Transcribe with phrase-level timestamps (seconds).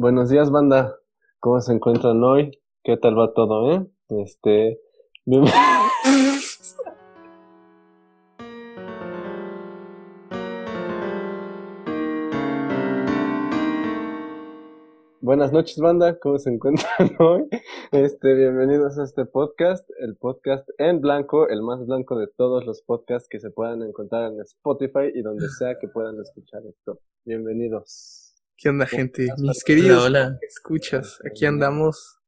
[0.00, 0.96] Buenos días, banda.
[1.40, 2.58] ¿Cómo se encuentran hoy?
[2.82, 3.86] ¿Qué tal va todo, eh?
[4.08, 4.80] Este.
[15.20, 16.18] Buenas noches, banda.
[16.18, 17.46] ¿Cómo se encuentran hoy?
[17.92, 22.80] Este, bienvenidos a este podcast, el podcast en blanco, el más blanco de todos los
[22.80, 27.00] podcasts que se puedan encontrar en Spotify y donde sea que puedan escuchar esto.
[27.26, 28.19] Bienvenidos.
[28.60, 29.28] ¿Qué onda, ¿Cómo gente?
[29.38, 30.38] Mis queridos Hola, hola.
[30.46, 32.18] escuchas, aquí andamos,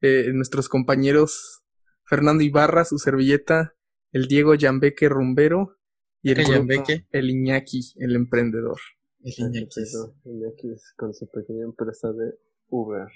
[0.00, 1.62] eh, nuestros compañeros
[2.04, 3.76] Fernando Ibarra, su servilleta,
[4.10, 5.78] el Diego Yambeque Rumbero
[6.20, 7.06] y el, ¿Qué Bruno, Yambeque?
[7.12, 8.80] el Iñaki, el emprendedor.
[9.20, 9.96] El Iñakis.
[10.24, 12.32] Iñaki con su pequeña empresa de
[12.66, 13.06] Uber.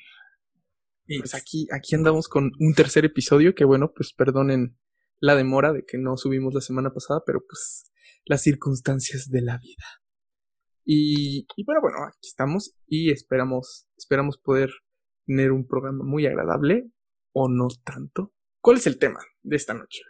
[1.07, 4.79] Y Pues aquí, aquí andamos con un tercer episodio, que bueno, pues perdonen
[5.19, 7.91] la demora de que no subimos la semana pasada, pero pues
[8.25, 10.02] las circunstancias de la vida.
[10.85, 14.71] Y, y bueno, bueno, aquí estamos y esperamos, esperamos poder
[15.27, 16.91] tener un programa muy agradable
[17.33, 18.33] o no tanto.
[18.61, 20.03] ¿Cuál es el tema de esta noche?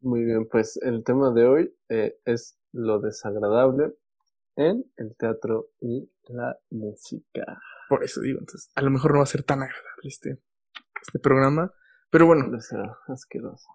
[0.00, 3.94] Muy bien, pues el tema de hoy eh, es lo desagradable
[4.56, 7.60] en el teatro y la música.
[7.88, 10.38] Por eso digo, entonces, a lo mejor no va a ser tan agradable este,
[11.02, 11.72] este programa,
[12.10, 13.68] pero bueno, Puede ser asqueroso.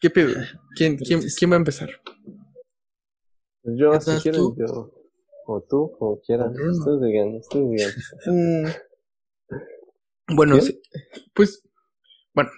[0.00, 0.34] ¿qué pedo?
[0.74, 1.90] ¿Quién, quién, quién va a empezar?
[3.62, 4.56] Pues yo, si ¿Estás quieren, tú?
[4.58, 4.92] yo.
[5.46, 6.48] O tú, como quieran.
[6.48, 6.72] O Bruno.
[6.72, 8.74] Ustedes digan, ustedes digan.
[10.28, 10.56] Bueno,
[11.34, 11.62] pues,
[12.34, 12.50] bueno,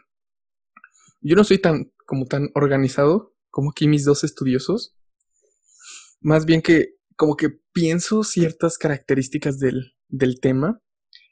[1.20, 4.96] yo no soy tan, como tan organizado como aquí mis dos estudiosos.
[6.20, 10.82] Más bien que, como que pienso ciertas características del, del tema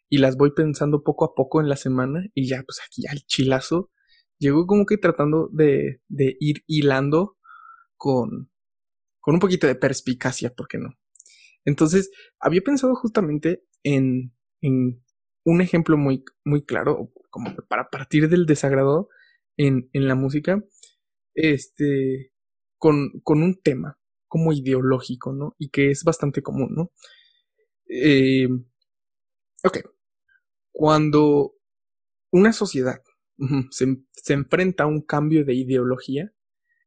[0.09, 3.25] y las voy pensando poco a poco en la semana y ya, pues aquí al
[3.27, 3.91] chilazo,
[4.39, 7.39] llego como que tratando de, de ir hilando
[7.97, 8.52] con,
[9.23, 10.99] con un poquito de perspicacia, ¿por qué no?
[11.65, 14.35] Entonces, había pensado justamente en,
[15.45, 19.09] un ejemplo muy, muy claro, como para partir del desagrado
[19.57, 20.63] en, en la música,
[21.35, 22.33] este,
[22.79, 25.55] con, con un tema como ideológico, ¿no?
[25.57, 26.93] Y que es bastante común, ¿no?
[27.89, 28.49] Eh,
[29.63, 29.79] ok.
[30.73, 31.55] Cuando
[32.33, 33.03] una sociedad
[33.71, 36.33] se, se enfrenta a un cambio de ideología,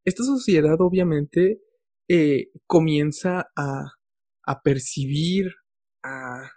[0.04, 1.62] esta sociedad obviamente
[2.08, 3.92] eh, comienza a,
[4.44, 5.52] a percibir,
[6.02, 6.50] a,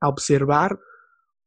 [0.00, 0.78] a observar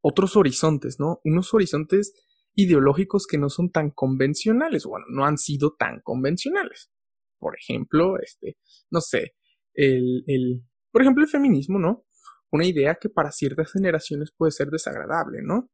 [0.01, 1.21] otros horizontes, ¿no?
[1.23, 2.13] Unos horizontes
[2.53, 6.91] ideológicos que no son tan convencionales, bueno, no han sido tan convencionales.
[7.39, 8.57] Por ejemplo, este,
[8.89, 9.35] no sé,
[9.73, 12.05] el, el, por ejemplo, el feminismo, ¿no?
[12.51, 15.71] Una idea que para ciertas generaciones puede ser desagradable, ¿no?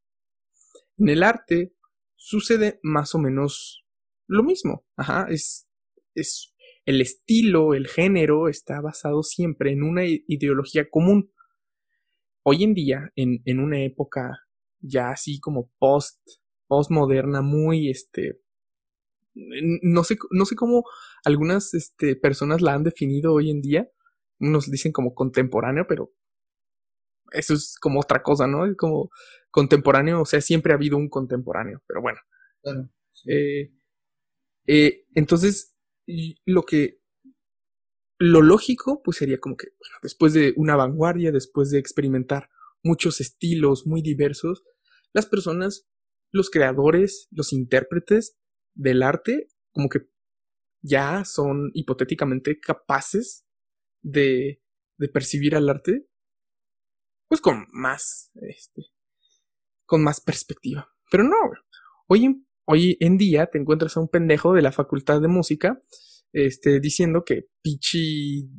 [0.98, 1.74] En el arte
[2.16, 3.86] sucede más o menos
[4.28, 5.68] lo mismo, ajá, es,
[6.14, 6.54] es
[6.88, 11.34] el estilo, el género está basado siempre en una ideología común.
[12.44, 14.48] Hoy en día, en, en una época
[14.80, 16.18] ya así como post,
[16.66, 18.40] postmoderna, muy este,
[19.34, 20.86] no sé, no sé cómo
[21.26, 23.92] algunas este, personas la han definido hoy en día.
[24.40, 26.14] Nos dicen como contemporáneo, pero
[27.34, 28.66] eso es como otra cosa, ¿no?
[28.66, 29.10] Es como
[29.52, 32.20] contemporáneo, o sea, siempre ha habido un contemporáneo, pero bueno.
[32.62, 32.90] Claro.
[33.12, 33.30] sí.
[33.30, 33.74] Eh,
[34.68, 35.77] eh, entonces,
[36.08, 37.02] y lo que,
[38.18, 42.50] lo lógico, pues sería como que, bueno, después de una vanguardia, después de experimentar
[42.84, 44.64] muchos estilos muy diversos,
[45.14, 45.88] las personas,
[46.32, 48.40] los creadores, los intérpretes
[48.74, 50.10] del arte, como que
[50.82, 53.46] ya son hipotéticamente capaces
[54.02, 54.64] de,
[54.98, 56.08] de percibir al arte,
[57.28, 58.86] pues con más, este,
[59.86, 60.90] con más perspectiva.
[61.12, 61.36] Pero no,
[62.08, 65.82] hoy en, hoy en día te encuentras a un pendejo de la facultad de música,
[66.34, 68.50] este, diciendo que pichi,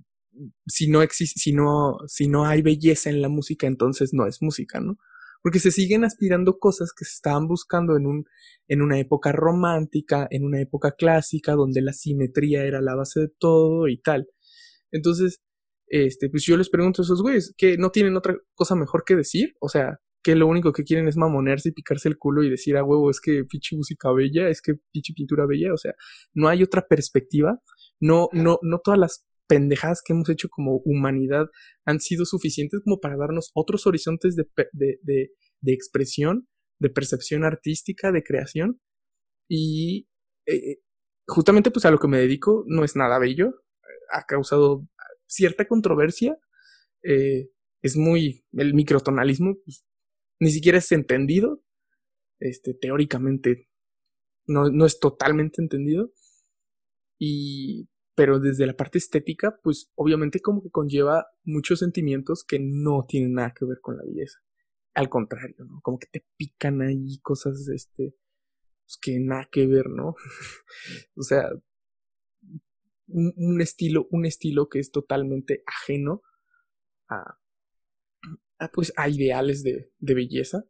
[0.67, 4.41] si no existe, si no, si no hay belleza en la música, entonces no es
[4.41, 4.99] música, ¿no?
[5.43, 8.25] Porque se siguen aspirando cosas que se estaban buscando en un,
[8.67, 13.29] en una época romántica, en una época clásica, donde la simetría era la base de
[13.39, 14.29] todo y tal.
[14.91, 15.43] Entonces,
[15.87, 19.17] este, pues yo les pregunto a esos güeyes, que no tienen otra cosa mejor que
[19.17, 22.51] decir, o sea, que lo único que quieren es mamonearse y picarse el culo y
[22.51, 25.95] decir, a huevo, es que pinche música bella, es que pinche pintura bella, o sea,
[26.35, 27.63] no hay otra perspectiva,
[27.99, 31.47] no, no, no todas las pendejadas que hemos hecho como humanidad
[31.87, 34.45] han sido suficientes como para darnos otros horizontes de,
[34.75, 34.99] de,
[35.63, 36.47] de, expresión,
[36.79, 38.83] de percepción artística, de creación,
[39.49, 40.09] y
[40.45, 40.83] eh,
[41.27, 43.63] justamente pues a lo que me dedico no es nada bello,
[44.13, 44.87] ha causado
[45.27, 46.37] cierta controversia,
[47.03, 47.49] eh,
[47.81, 49.88] es muy, el microtonalismo, pues,
[50.41, 51.63] ni siquiera es entendido,
[52.41, 53.69] este, teóricamente
[54.47, 56.13] no, no es totalmente entendido,
[57.19, 57.89] y
[58.19, 63.35] pero desde la parte estética, pues obviamente como que conlleva muchos sentimientos que no tienen
[63.35, 64.41] nada que ver con la belleza.
[64.95, 65.81] Al contrario, ¿no?
[65.83, 68.17] Como que te pican ahí cosas, este,
[68.85, 70.17] pues que nada que ver, ¿no?
[71.15, 71.49] o sea,
[73.07, 76.23] un, un, estilo, un estilo que es totalmente ajeno
[77.09, 77.39] a,
[78.59, 80.65] a pues, a ideales de, de belleza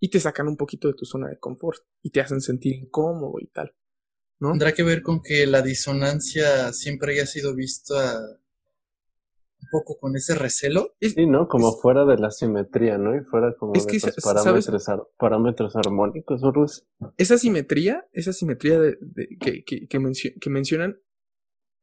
[0.00, 3.34] y te sacan un poquito de tu zona de confort y te hacen sentir incómodo
[3.40, 3.74] y tal.
[4.40, 4.50] ¿no?
[4.50, 8.18] ¿Tendrá que ver con que la disonancia siempre haya sido vista
[9.60, 10.94] un poco con ese recelo?
[11.00, 11.46] Sí, ¿no?
[11.46, 13.14] Como es- fuera de la simetría, ¿no?
[13.16, 16.84] Y fuera como Es de que, esos parámetros, ar- parámetros armónicos, Urus.
[17.16, 21.00] esa simetría, esa simetría de, de- que, que, que, mencio- que mencionan,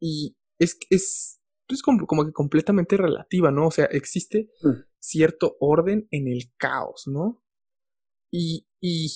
[0.01, 1.39] y es, es,
[1.69, 3.67] es como, como que completamente relativa, ¿no?
[3.67, 4.69] O sea, existe Mm.
[4.99, 7.43] Cierto orden en el caos, ¿no?
[8.31, 9.07] Y, y,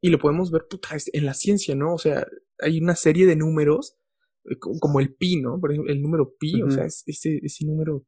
[0.00, 1.94] y lo podemos ver puta, en la ciencia, ¿no?
[1.94, 2.26] O sea,
[2.60, 3.96] hay una serie de números,
[4.44, 5.60] eh, co- como el pi, ¿no?
[5.60, 6.70] Por ejemplo, el número pi, o Ujú.
[6.70, 8.06] sea, es, ese, ese número,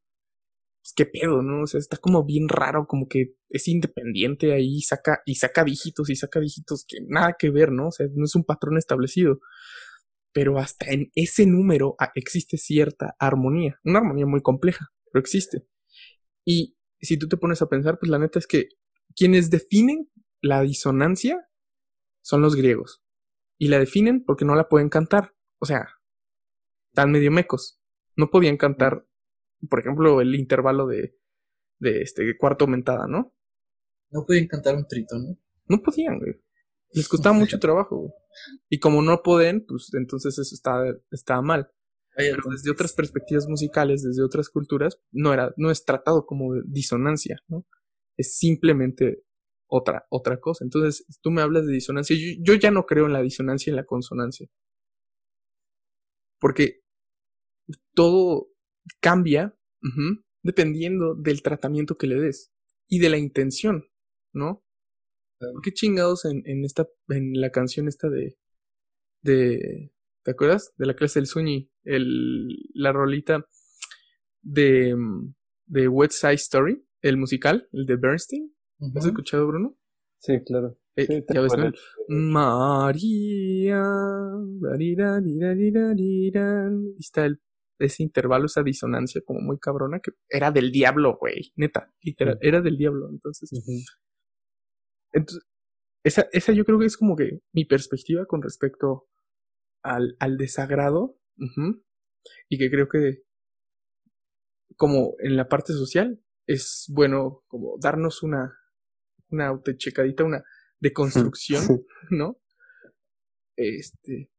[0.83, 1.63] pues, qué pedo, ¿no?
[1.65, 6.11] O sea, está como bien raro, como que es independiente ahí, saca, y saca dígitos
[6.11, 7.89] y saca dígitos que nada que ver, ¿no?
[7.89, 9.41] O sea, no es un patrón establecido.
[10.33, 15.67] Pero hasta en ese número ah, existe cierta armonía, una armonía muy compleja, pero existe.
[16.47, 16.77] Y
[17.07, 18.69] si tú te pones a pensar, pues la neta es que
[19.15, 20.11] quienes definen
[20.41, 21.49] la disonancia
[22.23, 23.03] son los griegos.
[23.59, 25.35] Y la definen porque no la pueden cantar.
[25.59, 25.89] O sea,
[26.91, 27.81] están medio mecos.
[28.17, 29.07] No podían cantar,
[29.69, 31.17] por ejemplo, el intervalo de,
[31.79, 33.35] de este cuarto aumentada, ¿no?
[34.11, 35.39] No pueden cantar un trito, ¿no?
[35.67, 36.41] No podían, güey.
[36.93, 38.13] Les costaba mucho trabajo, güey.
[38.69, 41.71] Y como no pueden, pues entonces eso estaba, estaba mal.
[42.19, 47.39] Pero desde otras perspectivas musicales, desde otras culturas, no era, no es tratado como disonancia,
[47.47, 47.65] ¿no?
[48.17, 49.23] Es simplemente
[49.69, 50.65] otra, otra cosa.
[50.65, 52.17] Entonces, tú me hablas de disonancia.
[52.17, 54.49] Yo, yo ya no creo en la disonancia y en la consonancia.
[56.41, 56.81] Porque
[57.95, 58.49] todo
[59.01, 59.57] cambia
[60.43, 62.53] dependiendo del tratamiento que le des
[62.89, 63.89] y de la intención,
[64.35, 64.65] ¿no?
[65.63, 68.37] ¿Qué chingados en, en esta, en la canción esta de,
[69.23, 69.93] de,
[70.29, 70.75] ¿te acuerdas?
[70.77, 73.47] De la clase del Suñi, el, la rolita
[74.43, 74.95] de,
[75.65, 78.55] de West Side Story, el musical, el de Bernstein.
[78.95, 79.79] ¿Has escuchado, Bruno?
[80.19, 80.77] Sí, claro.
[80.97, 81.53] Eh, Sí, ya ves.
[82.09, 83.83] María,
[86.99, 87.41] está el,
[87.79, 91.55] ese intervalo, esa disonancia como muy cabrona que era del diablo, güey.
[91.57, 93.09] Neta, literal, era del diablo.
[93.09, 93.51] Entonces,
[95.11, 95.43] entonces
[96.05, 99.09] esa, esa yo creo que es como que mi perspectiva con respecto
[99.83, 101.19] al, al desagrado.
[102.49, 103.23] y que creo que
[104.77, 108.55] como en la parte social es bueno como darnos una,
[109.31, 110.45] una autochecadita, una
[110.81, 111.87] deconstrucción, Sí.
[112.11, 112.39] ¿no?
[113.57, 114.31] Este,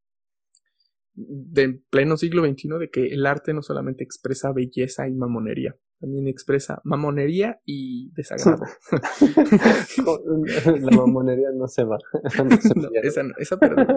[1.14, 6.28] de pleno siglo XXI, de que el arte no solamente expresa belleza y mamonería, también
[6.28, 8.62] expresa mamonería y desagrado.
[10.80, 11.98] La mamonería no se va.
[12.24, 13.08] Esa no se No, pierde.
[13.08, 13.88] esa no, esa perdón,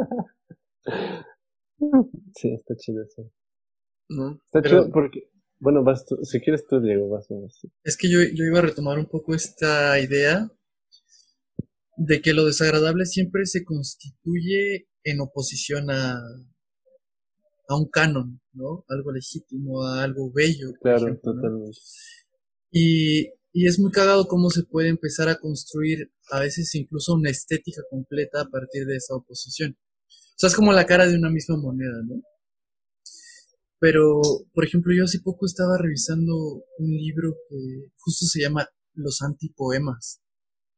[2.35, 3.31] Sí, está chido eso.
[4.09, 4.33] ¿no?
[4.45, 7.47] Está Pero- chido porque, bueno, vas tú, si quieres tú, Diego, vas tú.
[7.50, 7.69] sí.
[7.83, 10.50] Es que yo, yo iba a retomar un poco esta idea
[11.97, 16.15] de que lo desagradable siempre se constituye en oposición a,
[17.69, 18.83] a un canon, ¿no?
[18.89, 20.74] Algo legítimo, a algo bello.
[20.81, 21.41] Claro, ejemplo, ¿no?
[21.41, 21.77] totalmente.
[22.71, 27.29] Y, y es muy cagado cómo se puede empezar a construir a veces incluso una
[27.29, 29.77] estética completa a partir de esa oposición.
[30.36, 32.22] O sea, es como la cara de una misma moneda, ¿no?
[33.80, 34.22] Pero,
[34.54, 36.34] por ejemplo, yo hace poco estaba revisando
[36.78, 40.20] un libro que justo se llama Los antipoemas,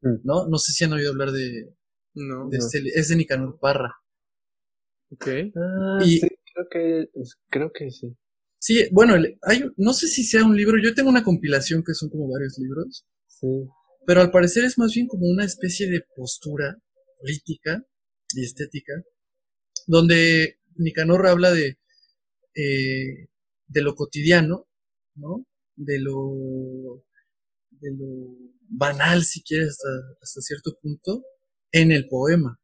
[0.02, 0.22] Mm.
[0.24, 0.48] ¿no?
[0.48, 1.74] No sé si han oído hablar de,
[2.16, 3.94] No, de este, es de Nicanor Parra.
[5.12, 5.28] ok.
[5.56, 7.10] Ah, Y- sí, creo que,
[7.50, 8.16] creo que sí.
[8.60, 12.10] Sí, bueno, hay, no sé si sea un libro, yo tengo una compilación que son
[12.10, 13.48] como varios libros, Sí.
[14.08, 16.78] pero al parecer es más bien como una especie de postura
[17.20, 17.84] política
[18.34, 18.94] y estética,
[19.86, 21.78] donde Nicanor habla de,
[22.56, 23.28] eh,
[23.68, 24.68] de lo cotidiano,
[25.16, 25.46] ¿no?
[25.76, 27.04] De lo,
[27.70, 28.36] de lo
[28.70, 29.90] banal, si quieres, hasta,
[30.22, 31.24] hasta cierto punto,
[31.72, 32.60] en el poema,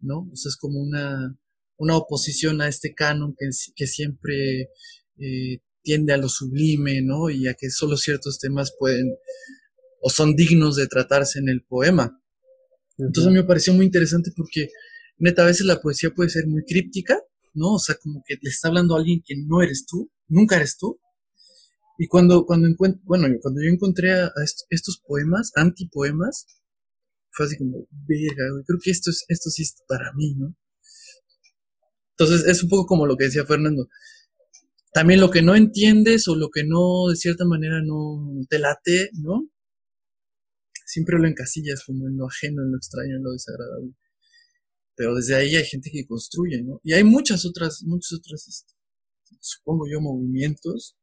[0.00, 0.28] ¿no?
[0.32, 1.38] O sea, es como una,
[1.76, 4.70] una oposición a este canon que, que siempre
[5.18, 7.30] eh, tiende a lo sublime, ¿no?
[7.30, 9.14] Y a que solo ciertos temas pueden
[10.00, 12.22] o son dignos de tratarse en el poema.
[12.98, 14.70] Entonces a mí me pareció muy interesante porque,
[15.18, 17.18] neta, a veces la poesía puede ser muy críptica,
[17.54, 17.74] ¿no?
[17.74, 20.76] O sea, como que le está hablando a alguien que no eres tú, nunca eres
[20.78, 21.00] tú.
[21.98, 26.46] Y cuando, cuando encuentro, bueno, cuando yo encontré a, a est- estos poemas, antipoemas,
[27.30, 30.54] fue así como, verga, creo que esto es, esto sí es para mí, ¿no?
[32.18, 33.88] Entonces es un poco como lo que decía Fernando.
[34.92, 38.20] también lo que no entiendes o lo que no, de cierta manera, no
[38.50, 39.48] te late, ¿no?
[40.86, 43.94] Siempre lo encasillas como en lo ajeno, en lo extraño, en lo desagradable.
[44.98, 46.80] Pero desde ahí hay gente que construye, ¿no?
[46.82, 48.74] Y hay muchas otras, muchas otras, este,
[49.40, 50.96] supongo yo, movimientos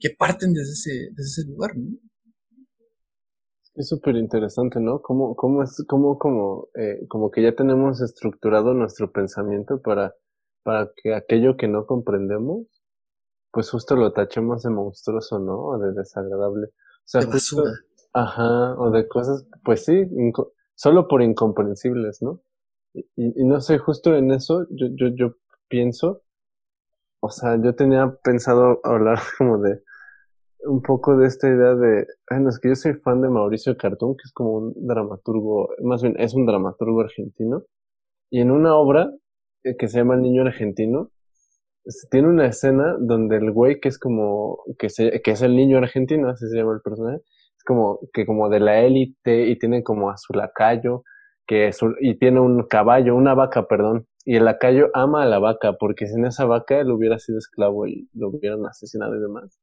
[0.00, 1.96] que parten desde ese, desde ese lugar, ¿no?
[3.76, 5.00] Es súper interesante, ¿no?
[5.02, 10.14] Cómo, cómo es, cómo, como, eh, como que ya tenemos estructurado nuestro pensamiento para,
[10.64, 12.66] para que aquello que no comprendemos,
[13.52, 15.58] pues justo lo tachemos de monstruoso, ¿no?
[15.62, 16.66] O de desagradable.
[16.68, 16.72] O
[17.08, 17.72] sea, De justo, basura.
[18.14, 19.94] ajá, o de cosas, pues sí,
[20.74, 22.42] solo por incomprensibles, ¿no?
[23.16, 25.34] Y, y, no sé, justo en eso yo, yo, yo
[25.68, 26.22] pienso,
[27.20, 29.82] o sea, yo tenía pensado hablar como de
[30.66, 34.16] un poco de esta idea de, bueno, es que yo soy fan de Mauricio Cartún,
[34.16, 37.62] que es como un dramaturgo, más bien es un dramaturgo argentino,
[38.30, 39.12] y en una obra
[39.64, 41.10] eh, que se llama El Niño Argentino,
[42.10, 45.78] tiene una escena donde el güey que es como, que, se, que es el niño
[45.78, 47.18] argentino, así se llama el personaje,
[47.56, 51.04] es como, que como de la élite y tiene como a su lacayo,
[51.46, 55.38] que su- y tiene un caballo, una vaca, perdón, y el lacayo ama a la
[55.38, 59.58] vaca, porque sin esa vaca él hubiera sido esclavo y lo hubieran asesinado y demás.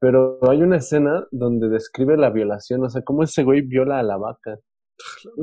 [0.00, 4.02] Pero hay una escena donde describe la violación, o sea, cómo ese güey viola a
[4.02, 4.58] la vaca.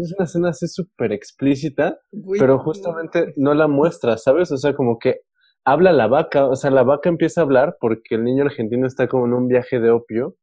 [0.01, 4.51] Es una escena así súper explícita, Güey, pero justamente no la muestra, ¿sabes?
[4.51, 5.21] O sea, como que
[5.65, 9.07] habla la vaca, o sea, la vaca empieza a hablar porque el niño argentino está
[9.07, 10.35] como en un viaje de opio,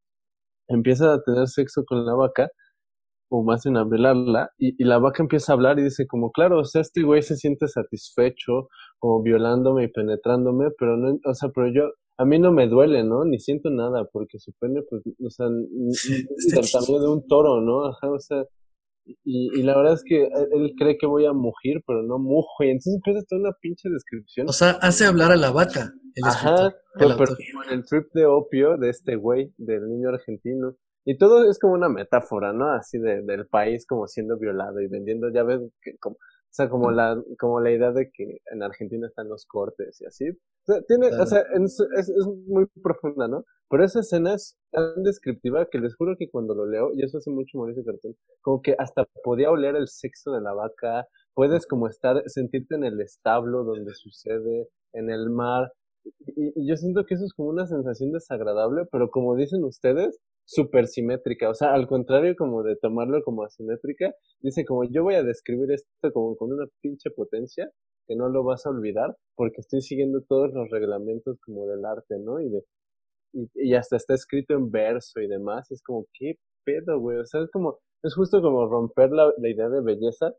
[0.69, 2.49] empieza a tener sexo con la vaca,
[3.29, 6.31] o más bien a violarla, y, y la vaca empieza a hablar y dice como,
[6.31, 8.69] claro, o sea, este güey se siente satisfecho,
[8.99, 13.05] como violándome y penetrándome, pero no, o sea, pero yo, a mí no me duele,
[13.05, 13.25] ¿no?
[13.25, 17.87] Ni siento nada, porque su pene, pues, o sea, del tamaño de un toro, ¿no?
[17.87, 18.45] Ajá, o sea,
[19.25, 22.65] y, y la verdad es que él, cree que voy a mugir, pero no mujo,
[22.65, 24.49] y entonces empieza toda una pinche descripción.
[24.49, 27.37] O sea, hace hablar a la vaca, el Ajá, escritor, el pero,
[27.71, 30.77] en el trip de opio de este güey, del niño argentino.
[31.09, 32.69] Y todo es como una metáfora, ¿no?
[32.73, 36.19] Así de, del país como siendo violado y vendiendo, ya ves, que como, o
[36.51, 40.31] sea, como la, como la idea de que en Argentina están los cortes y así.
[40.31, 43.45] O sea, tiene, o sea, es, es, es muy profunda, ¿no?
[43.71, 47.19] Pero esa escena es tan descriptiva que les juro que cuando lo leo, y eso
[47.19, 51.69] hace mucho Mauricio Cartón, como que hasta podía oler el sexo de la vaca, puedes
[51.69, 55.73] como estar, sentirte en el establo donde sucede, en el mar,
[56.05, 60.19] y, y yo siento que eso es como una sensación desagradable, pero como dicen ustedes,
[60.47, 65.17] súper simétrica, o sea, al contrario como de tomarlo como asimétrica, dice como yo voy
[65.17, 67.71] a describir esto como con una pinche potencia
[68.07, 72.19] que no lo vas a olvidar porque estoy siguiendo todos los reglamentos como del arte,
[72.21, 72.41] ¿no?
[72.41, 72.63] Y de
[73.55, 77.19] y, hasta está escrito en verso y demás, y es como, ¿qué pedo, güey?
[77.19, 80.33] O sea, es como, es justo como romper la, la idea de belleza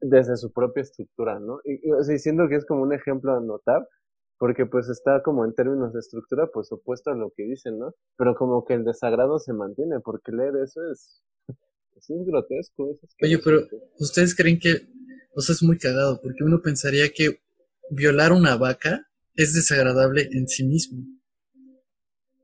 [0.00, 1.60] desde su propia estructura, ¿no?
[1.64, 3.86] Y, y, o sea, y siento que es como un ejemplo a notar,
[4.38, 7.94] porque pues está como en términos de estructura, pues opuesto a lo que dicen, ¿no?
[8.16, 11.22] Pero como que el desagrado se mantiene, porque leer eso es,
[11.96, 12.90] es, es grotesco.
[13.02, 13.66] Es Oye, pero.
[13.98, 14.86] ¿ustedes creen que,
[15.34, 17.40] o sea, es muy cagado, porque uno pensaría que
[17.90, 21.04] violar una vaca es desagradable en sí mismo,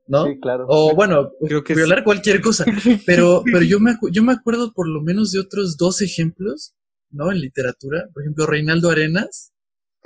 [0.07, 0.23] ¿no?
[0.23, 0.73] Sí, claro.
[0.73, 2.65] O bueno, Creo que violar cualquier cosa,
[3.05, 6.73] pero, pero yo, me, acu- yo me acuerdo por lo menos de otros dos ejemplos,
[7.09, 7.31] ¿no?
[7.31, 9.53] En literatura, por ejemplo, Reinaldo Arenas,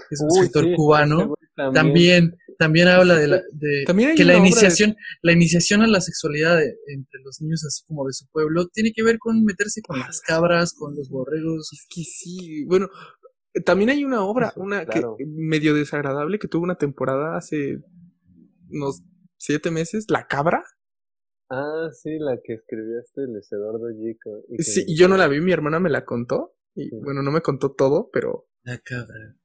[0.10, 1.34] que es un Uy, escritor sí, cubano,
[1.74, 5.88] también, también habla de, la, de También hay que la de- iniciación, la iniciación a
[5.88, 9.44] la sexualidad de- entre los niños así como de su pueblo tiene que ver con
[9.44, 11.72] meterse con las cabras, con los borregos.
[11.74, 12.88] Es que sí, bueno,
[13.66, 15.16] también hay una obra, Eso, una claro.
[15.18, 17.80] que medio desagradable que tuvo una temporada hace
[18.70, 19.02] unos
[19.38, 20.64] siete meses, La Cabra.
[21.50, 24.44] Ah, sí, la que escribió este Luis Eduardo Gico.
[24.50, 26.54] y que- Sí, y yo no la vi, mi hermana me la contó.
[26.74, 26.96] Y Sí.
[27.04, 29.38] bueno, no me contó todo, pero, La cabra.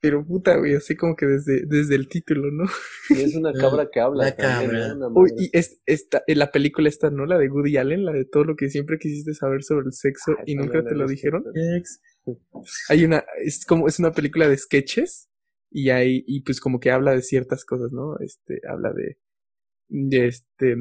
[0.00, 2.64] Pero puta, güey, así como que desde, desde el título, ¿no?
[3.10, 4.24] Y es una cabra que habla.
[4.24, 4.94] La también, cabra.
[4.94, 5.08] ¿no?
[5.08, 7.26] Una Uy, y es, esta, en la película esta, ¿no?
[7.26, 10.32] La de Woody Allen, la de todo lo que siempre quisiste saber sobre el sexo
[10.38, 11.44] Ah, y nunca te lo dijeron.
[12.88, 15.28] Hay una, es como, es una película de sketches
[15.70, 18.18] y hay, y pues como que habla de ciertas cosas, ¿no?
[18.20, 19.18] Este, habla de,
[19.88, 20.76] de este,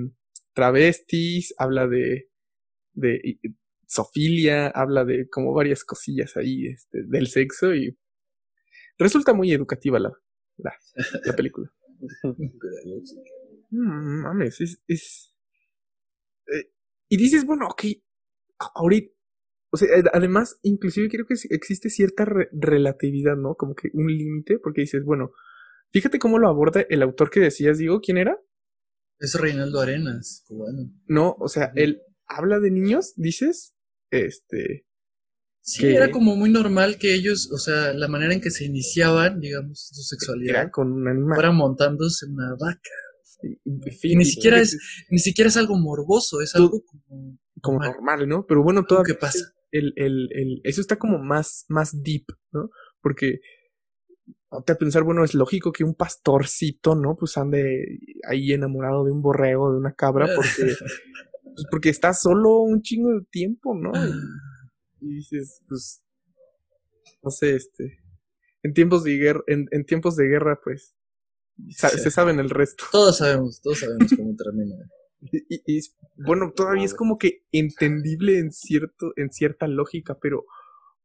[0.53, 2.29] travestis, habla de,
[2.93, 3.39] de
[3.87, 7.97] sofilia, habla de como varias cosillas ahí, este, del sexo y
[8.97, 10.11] resulta muy educativa la,
[10.57, 10.73] la,
[11.25, 11.71] la película.
[13.69, 15.35] Mm, mames, es, es,
[16.47, 16.71] eh,
[17.09, 17.83] y dices, bueno, ok,
[18.75, 19.13] ahorita,
[19.71, 23.55] o sea, ad- además, inclusive creo que existe cierta re- relatividad, ¿no?
[23.55, 25.31] Como que un límite, porque dices, bueno,
[25.91, 28.39] fíjate cómo lo aborda el autor que decías, digo, ¿quién era?
[29.19, 30.89] Es Reinaldo Arenas, cubano.
[31.07, 33.75] No, o sea, él habla de niños, dices,
[34.11, 34.86] este,
[35.67, 39.41] Sí, era como muy normal que ellos, o sea, la manera en que se iniciaban,
[39.41, 41.35] digamos, su sexualidad, Era con un animal.
[41.35, 42.89] fuera montándose una vaca.
[43.43, 44.77] Y, Y ni siquiera es,
[45.09, 47.95] ni siquiera es algo morboso, es algo como, como normal.
[47.97, 48.45] normal, ¿no?
[48.47, 49.43] Pero bueno, todavía que pasa.
[49.71, 52.69] el, el, el, eso está como más, más deep, ¿no?
[53.01, 53.41] Porque
[54.47, 57.17] ponte a pensar, bueno, es lógico que un pastorcito, ¿no?
[57.17, 60.47] Pues ande ahí enamorado de un borrego, de una cabra, porque,
[61.43, 63.91] pues porque está solo un chingo de tiempo, ¿no?
[63.93, 64.13] Y,
[65.07, 66.03] y dices, pues,
[67.23, 67.99] no sé, este,
[68.63, 70.95] en tiempos de guerra, en, en tiempos de guerra, pues,
[71.69, 71.99] sa- Sí.
[71.99, 72.85] se saben el resto.
[72.91, 74.75] Todos sabemos, todos sabemos cómo termina.
[75.19, 75.81] Y, y-
[76.15, 80.45] bueno, todavía es como que entendible en cierto, en cierta lógica, pero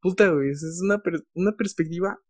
[0.03, 2.21] puta, güey, es una, per- una perspectiva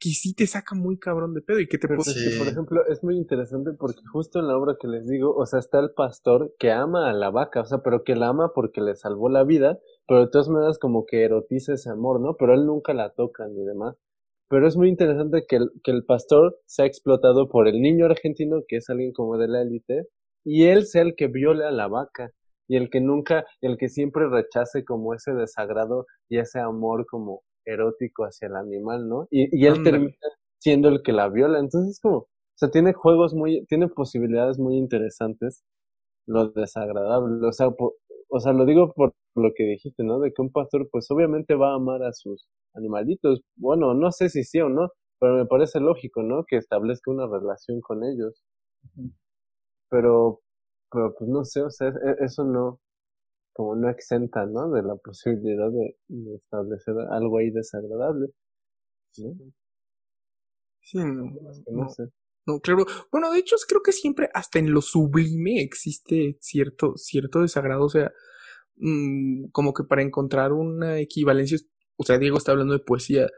[0.00, 2.00] que sí te saca muy cabrón de pedo y que te puede...
[2.02, 2.38] es que, Sí.
[2.38, 5.58] por ejemplo, es muy interesante porque justo en la obra que les digo, o sea,
[5.58, 8.80] está el pastor que ama a la vaca, o sea, pero que la ama porque
[8.80, 12.36] le salvó la vida, pero de todas maneras como que erotiza ese amor, ¿no?
[12.38, 13.96] Pero él nunca la toca ni demás.
[14.48, 18.62] Pero es muy interesante que el, que el pastor sea explotado por el niño argentino,
[18.66, 20.06] que es alguien como de la élite,
[20.44, 22.30] y él sea el que viole a la vaca,
[22.66, 27.42] y el que nunca, el que siempre rechace como ese desagrado y ese amor como
[27.72, 29.28] erótico hacia el animal, ¿no?
[29.30, 30.12] Y, y él termina
[30.58, 31.58] siendo el que la viola.
[31.60, 35.64] Entonces, como, o sea, tiene juegos muy, tiene posibilidades muy interesantes,
[36.26, 37.46] lo desagradable.
[37.46, 37.94] O sea, por-
[38.30, 40.20] o sea, lo digo por lo que dijiste, ¿no?
[40.20, 43.42] De que un pastor, pues obviamente va a amar a sus animalitos.
[43.56, 46.44] Bueno, no sé si sí o no, pero me parece lógico, ¿no?
[46.46, 48.42] Que establezca una relación con ellos.
[49.90, 50.40] Pero,
[50.90, 52.80] pero pues no sé, o sea, e- eso no,
[53.58, 54.70] como no exenta, ¿no?
[54.72, 58.28] De la posibilidad de, de establecer algo ahí desagradable.
[59.18, 59.34] ¿no?
[60.80, 62.04] Sí, no, Es que no no, sé.
[62.46, 62.86] no, claro.
[63.12, 67.84] Bueno, de hecho, creo que siempre, hasta en lo sublime, existe cierto, cierto desagrado.
[67.84, 68.12] O sea,
[68.76, 71.58] mm, como que para encontrar una equivalencia,
[71.96, 73.28] o sea, Diego está hablando de poesía,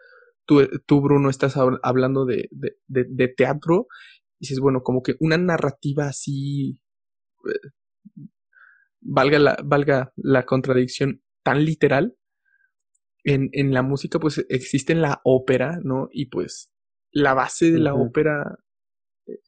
[0.46, 3.88] tú, tú Bruno, estás hab- hablando de, de, de, de teatro,
[4.40, 6.80] y dices, bueno, como que una narrativa así,
[7.46, 7.70] eh,
[9.00, 12.16] valga la, valga la contradicción, tan literal,
[13.24, 16.08] en, en la música, pues existe la ópera, ¿no?
[16.12, 16.72] Y pues
[17.12, 18.58] la base de la ópera
[19.26, 19.40] eh,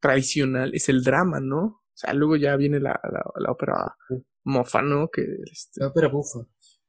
[0.00, 1.58] tradicional es el drama, ¿no?
[1.64, 4.16] O sea, luego ya viene la, la, la ópera Sí.
[4.44, 5.08] mofa, ¿no?
[5.10, 6.40] Que este, La ópera bufa.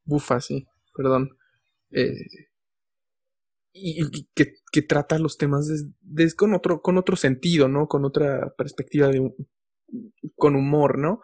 [0.06, 1.30] bufa, sí, perdón.
[1.92, 2.14] Eh,
[3.74, 5.68] y, y que, que trata los temas
[6.36, 7.88] con otro, con otro sentido, ¿no?
[7.88, 9.36] Con otra perspectiva de un-
[10.36, 11.22] con humor, ¿no?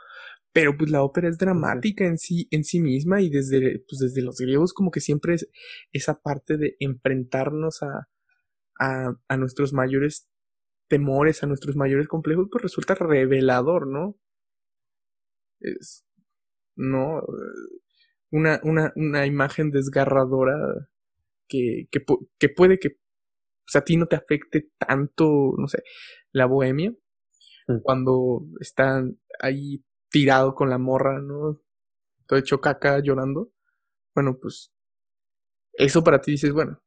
[0.56, 4.24] Pero pues la ópera es dramática en sí, en sí misma, y desde, pues, desde
[4.24, 5.50] los griegos, como que siempre es
[5.94, 8.08] esa parte de enfrentarnos a,
[8.80, 10.30] a, a nuestros mayores
[10.89, 14.18] temores, a nuestros mayores complejos, pues resulta revelador, ¿no?
[15.60, 16.06] Es,
[16.78, 17.22] no,
[18.32, 20.56] una, una, una imagen desgarradora
[21.48, 22.06] que, que,
[22.39, 22.91] que puede que
[23.65, 25.84] pues, a ti no te afecte tanto, no sé,
[26.32, 26.94] la bohemia,
[27.68, 27.80] Mm.
[27.84, 29.84] cuando están ahí
[30.15, 31.62] tirado con la morra, ¿no?
[32.25, 33.51] Todo hecho caca llorando.
[34.15, 34.73] Bueno, pues
[35.73, 36.82] eso para ti dices, bueno,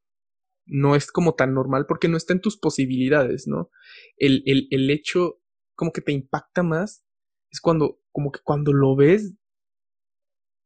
[0.65, 3.71] no es como tan normal porque no está en tus posibilidades, ¿no?
[4.17, 5.43] El, el, el hecho
[5.75, 7.05] como que te impacta más
[7.51, 9.35] es cuando, como que cuando lo ves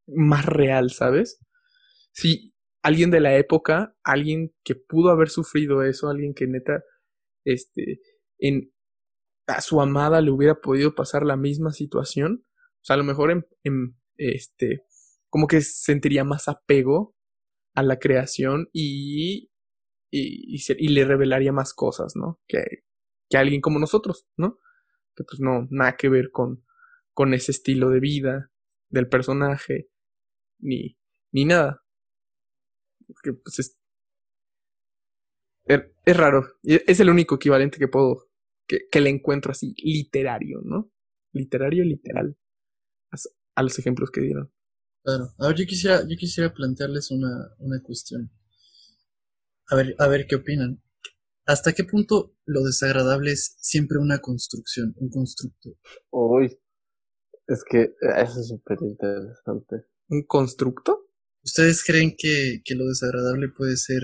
[0.06, 1.40] más real, ¿sabes?
[2.12, 6.84] Si alguien de la época, alguien que pudo haber sufrido eso, alguien que neta,
[7.44, 7.98] este,
[8.38, 8.72] en,
[9.48, 12.44] a su amada le hubiera podido pasar la misma situación,
[12.82, 13.30] o sea, a lo mejor
[13.64, 14.84] en, este,
[15.30, 17.14] como que sentiría más apego
[17.74, 19.50] a la creación y,
[20.10, 22.40] y, le revelaría más cosas, ¿no?
[22.48, 22.64] Que,
[23.30, 24.58] que alguien como nosotros, ¿no?
[25.16, 26.64] Que pues no, nada que ver con,
[27.14, 28.50] con ese estilo de vida
[28.90, 29.90] del personaje,
[30.60, 30.98] ni,
[31.32, 31.84] ni nada.
[33.06, 33.76] Porque pues es,
[35.66, 36.46] er- es raro.
[36.62, 38.28] Es el único equivalente que puedo,
[38.66, 40.90] que, que le encuentro así, literario, ¿no?
[41.32, 42.36] Literario, literal.
[43.12, 43.16] A,
[43.54, 44.52] a los ejemplos que dieron.
[45.04, 45.32] Claro.
[45.38, 48.30] Ahora yo quisiera, yo quisiera plantearles una, una cuestión.
[49.68, 50.82] A ver, a ver qué opinan.
[51.44, 55.70] ¿Hasta qué punto lo desagradable es siempre una construcción, un constructo?
[56.10, 56.56] Uy,
[57.48, 59.86] es que eh, eso es súper interesante.
[60.08, 61.08] ¿Un constructo?
[61.44, 64.02] ¿Ustedes creen que, que lo desagradable puede ser,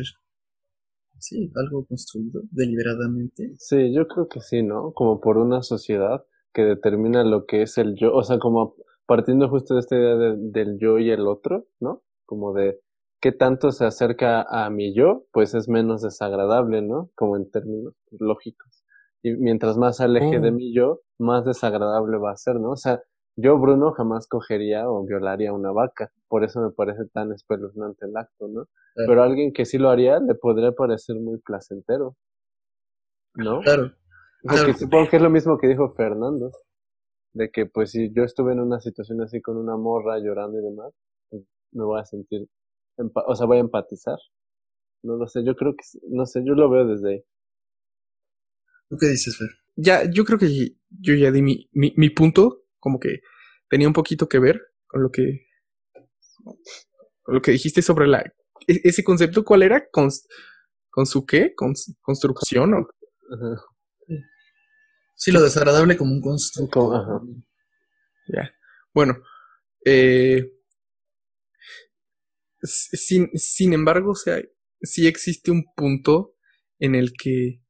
[1.21, 3.55] sí, algo construido deliberadamente?
[3.59, 4.93] Sí, yo creo que sí, ¿no?
[4.93, 8.75] Como por una sociedad que determina lo que es el yo, o sea, como
[9.09, 12.03] partiendo justo de esta idea de- del yo y el otro, ¿no?
[12.27, 12.79] Como de
[13.21, 17.11] qué tanto se acerca a mi yo, pues es menos desagradable, ¿no?
[17.17, 18.85] Como en términos lógicos.
[19.23, 20.53] Y mientras más se aleje de Oh.
[20.53, 22.71] mi yo, más desagradable va a ser, ¿no?
[22.73, 23.03] O sea,
[23.37, 26.13] yo, Bruno, jamás cogería o violaría una vaca.
[26.29, 28.67] Por eso me parece tan espeluznante el acto, ¿no?
[28.95, 29.09] Claro.
[29.09, 32.15] Pero a alguien que sí lo haría le podría parecer muy placentero.
[33.35, 33.61] ¿No?
[33.61, 33.85] Claro.
[33.85, 34.67] O sea, claro.
[34.67, 36.51] que supongo que es lo mismo que dijo Fernando.
[37.33, 40.63] De que, pues, si yo estuve en una situación así con una morra llorando y
[40.63, 40.93] demás,
[41.31, 42.49] pues, me voy a sentir,
[43.27, 44.19] o sea, voy a empatizar.
[45.05, 47.25] No lo sé, yo creo que, no sé, yo lo veo desde ahí.
[48.89, 49.49] ¿Tú qué dices, Fer?
[49.77, 53.21] Ya, yo creo que yo ya di mi, mi, mi punto, como que
[53.69, 55.47] tenía un poquito que ver con lo que
[57.23, 58.21] con lo que dijiste sobre la
[58.67, 59.89] e- ese concepto, ¿cuál era?
[59.91, 60.09] ¿Con,
[60.91, 61.55] con su qué?
[61.55, 62.89] ¿Con, ¿Construcción o
[63.33, 63.68] Ajá.
[65.19, 66.95] Sí, lo desagradable como un constructo.
[66.95, 67.21] Ajá.
[68.29, 68.55] Ya.
[68.95, 69.17] Bueno,
[69.85, 70.53] eh,
[72.63, 74.41] sin, sin embargo, o sea,
[74.81, 76.37] sí existe un punto
[76.79, 77.61] en el que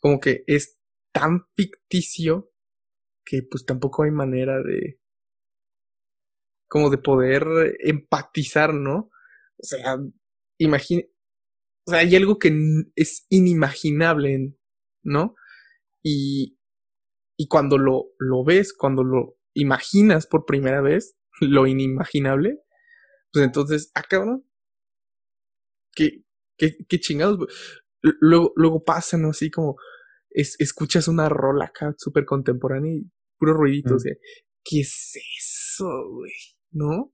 [0.00, 0.80] como que es
[1.12, 2.50] tan ficticio
[3.24, 4.98] que pues tampoco hay manera de
[6.66, 7.46] como de poder
[7.78, 9.10] empatizar, ¿no?
[9.56, 9.98] O sea,
[10.58, 11.02] imagina,
[11.86, 12.52] o sea, hay algo que
[12.96, 14.54] es inimaginable,
[15.04, 15.36] ¿no?
[16.02, 16.58] Y,
[17.36, 22.60] y cuando lo, lo ves, cuando lo imaginas por primera vez, lo inimaginable,
[23.32, 24.44] pues entonces, ah, cabrón,
[25.94, 26.24] qué,
[26.56, 27.38] qué, qué chingados.
[28.00, 29.30] Luego, luego pasa, ¿no?
[29.30, 29.76] Así como
[30.30, 33.96] es- escuchas una rola acá súper contemporánea y puro ruidito, Mm.
[33.96, 34.14] o sea,
[34.64, 36.32] ¿qué es eso, güey?
[36.70, 37.12] ¿No?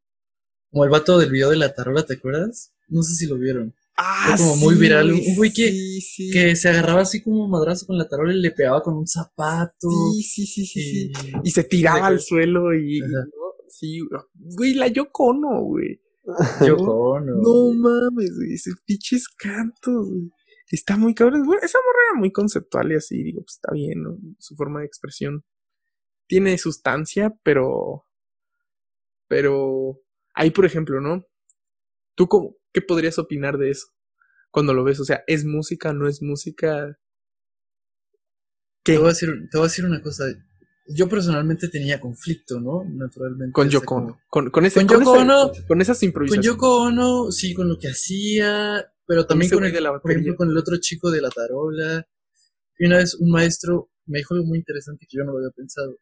[0.70, 2.74] Como el vato del video de la tarola, ¿te acuerdas?
[2.88, 3.74] No sé si lo vieron.
[3.96, 7.86] Ah, como muy viral, un güey que- sí, sí, Que se agarraba así como madrazo
[7.86, 9.88] con la tarola y le pegaba con un zapato.
[10.14, 11.12] sí, sí, sí, sí, sí.
[11.44, 13.10] y- Y se tiraba De- al suelo y, y Ajá.
[13.24, 14.00] no, sí,
[14.34, 16.00] güey, la Yoko Ono, güey.
[16.90, 17.34] Yoko Ono.
[17.36, 20.30] No mames, güey, esos pinches cantos, güey.
[20.70, 21.44] Está muy cabrón.
[21.44, 24.18] Bueno, esa morra era muy conceptual y así, digo, pues está bien, ¿no?
[24.38, 25.44] Su forma de expresión
[26.26, 28.06] tiene sustancia, pero.
[29.28, 30.00] Pero.
[30.34, 31.24] Ahí, por ejemplo, ¿no?
[32.14, 33.88] ¿Tú cómo, qué podrías opinar de eso?
[34.50, 36.98] Cuando lo ves, o sea, ¿es música, no es música?
[38.82, 40.24] Te voy, a decir, te voy a decir una cosa.
[40.86, 42.84] Yo personalmente tenía conflicto, ¿no?
[42.84, 43.52] Naturalmente.
[43.52, 44.20] Con sea, Yoko Ono.
[44.28, 45.52] Con, con, ese, Con con, Yoko Ono.
[45.66, 46.46] con esas Con improvisaciones.
[46.46, 50.20] Yoko Ono, sí, con lo que hacía, pero también con el, de la por batería.
[50.20, 52.06] ejemplo, con el otro chico de la tarola.
[52.78, 55.50] Y una vez un maestro me dijo algo muy interesante que yo no lo había
[55.50, 55.96] pensado.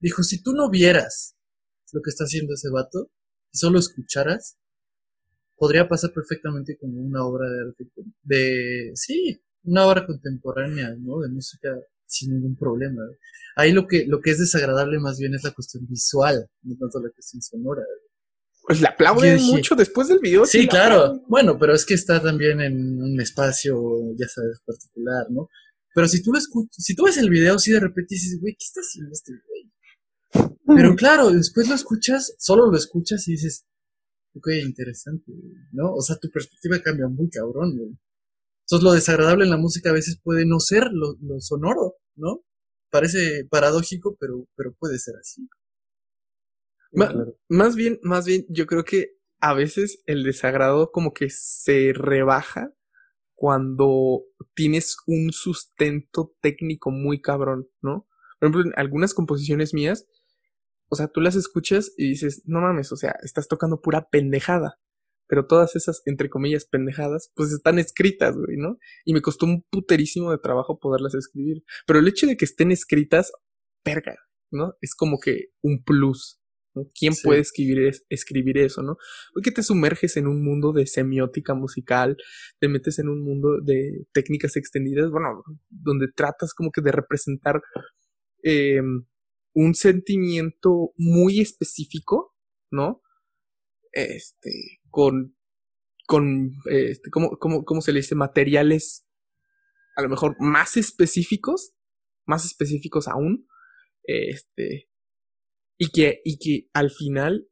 [0.00, 1.36] Dijo, si tú no vieras
[1.92, 3.10] lo que está haciendo ese vato
[3.52, 4.58] y solo escucharas,
[5.62, 7.84] podría pasar perfectamente como una obra de arte,
[8.24, 11.20] de, sí, una obra contemporánea, ¿no?
[11.20, 11.68] De música
[12.04, 13.00] sin ningún problema.
[13.54, 16.98] Ahí lo que, lo que es desagradable más bien es la cuestión visual, no tanto
[17.00, 17.82] la cuestión sonora.
[18.66, 20.44] Pues le aplauden dije- mucho después del video.
[20.46, 20.96] Sí, claro.
[20.96, 21.22] aplauden.
[21.28, 23.80] Bueno, pero es que está también en un espacio,
[24.18, 25.48] ya sabes, particular, ¿no?
[25.94, 28.54] Pero si tú lo escuchas, si tú ves el video, sí de repente dices, güey,
[28.54, 29.70] ¿qué está haciendo este güey?
[30.76, 33.64] Pero claro, después lo escuchas, solo lo escuchas y dices,
[34.34, 35.32] ok, interesante,
[35.72, 35.94] ¿no?
[35.94, 37.98] O sea, tu perspectiva cambia muy cabrón, güey.
[38.66, 42.44] Entonces, lo desagradable en la música a veces puede no ser lo, lo sonoro, ¿no?
[42.90, 45.48] Parece paradójico, pero, pero puede ser así.
[46.92, 47.36] Claro.
[47.48, 52.72] Más bien, más bien, yo creo que a veces el desagrado como que se rebaja
[53.34, 54.22] cuando
[54.54, 58.06] tienes un sustento técnico muy cabrón, ¿no?
[58.38, 60.06] Por ejemplo, en algunas composiciones mías,
[60.92, 64.78] o sea, tú las escuchas y dices, no mames, o sea, estás tocando pura pendejada.
[65.26, 68.76] Pero todas esas, entre comillas, pendejadas, pues están escritas, güey, ¿no?
[69.06, 71.62] Y me costó un puterísimo de trabajo poderlas escribir.
[71.86, 73.32] Pero el hecho de que estén escritas,
[73.82, 74.16] perga,
[74.50, 74.74] ¿no?
[74.82, 76.38] Es como que un plus.
[76.74, 76.84] ¿no?
[76.98, 77.22] ¿Quién Sí.
[77.24, 78.96] puede escribir, es- escribir eso, no?
[79.34, 82.16] Porque te sumerges en un mundo de semiótica musical,
[82.60, 87.60] te metes en un mundo de técnicas extendidas, bueno, donde tratas como que de representar
[88.42, 88.80] eh,
[89.54, 92.34] un sentimiento muy específico,
[92.70, 93.02] ¿no?
[93.92, 95.36] Este, con,
[96.06, 98.14] con, este, ¿cómo, cómo, cómo se le dice?
[98.14, 99.06] Materiales
[99.96, 101.74] a lo mejor más específicos,
[102.26, 103.46] más específicos aún,
[104.04, 104.88] este,
[105.78, 107.48] y que, y que al final,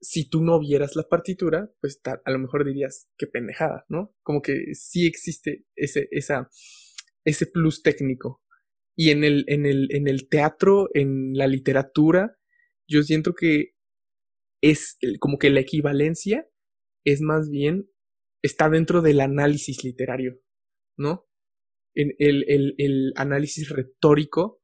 [0.00, 4.14] si tú no vieras la partitura, pues a lo mejor dirías, qué pendejada, ¿no?
[4.22, 6.50] Como que sí existe ese, esa,
[7.24, 8.41] ese plus técnico.
[8.96, 12.38] Y en el, en el, en el teatro, en la literatura,
[12.86, 13.74] yo siento que
[14.62, 16.48] es como que la equivalencia
[17.04, 17.90] es más bien,
[18.42, 20.40] está dentro del análisis literario,
[20.96, 21.26] ¿no?
[21.94, 24.62] En el, el, el análisis retórico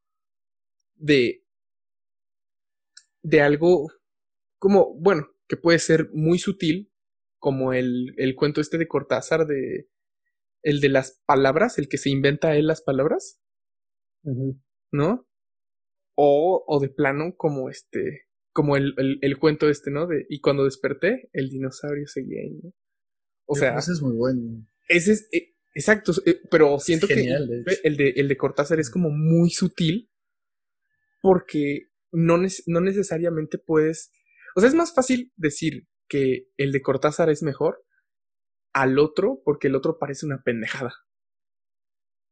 [0.95, 1.45] de,
[3.23, 3.89] de algo
[4.59, 6.93] como, bueno, que puede ser muy sutil,
[7.39, 9.89] como el, el cuento este de Cortázar de
[10.63, 13.41] el de las palabras, el que se inventa él las palabras,
[14.93, 15.27] ¿no?
[16.17, 20.07] O, o de plano, como este, como el, el, el cuento este, ¿no?
[20.07, 22.73] De, y cuando desperté, el dinosaurio seguía ahí, ¿no?
[23.47, 24.67] O sea, ese es muy bueno.
[24.89, 28.91] ese es, eh, exacto, eh, pero siento Genial, que el de, el de Cortázar es
[28.91, 30.11] como muy sutil
[31.21, 34.13] porque no, nece- no necesariamente puedes,
[34.57, 37.85] o sea, es más fácil decir que el de Cortázar es mejor
[38.73, 40.95] al otro porque el otro parece una pendejada,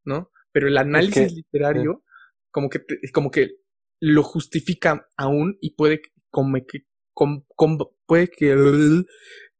[0.05, 0.31] ¿no?
[0.57, 2.03] Pero el análisis que- literario
[2.51, 3.51] como que te- como que
[4.01, 6.79] lo justifica aún y puede como que
[7.13, 8.55] com- com- puede que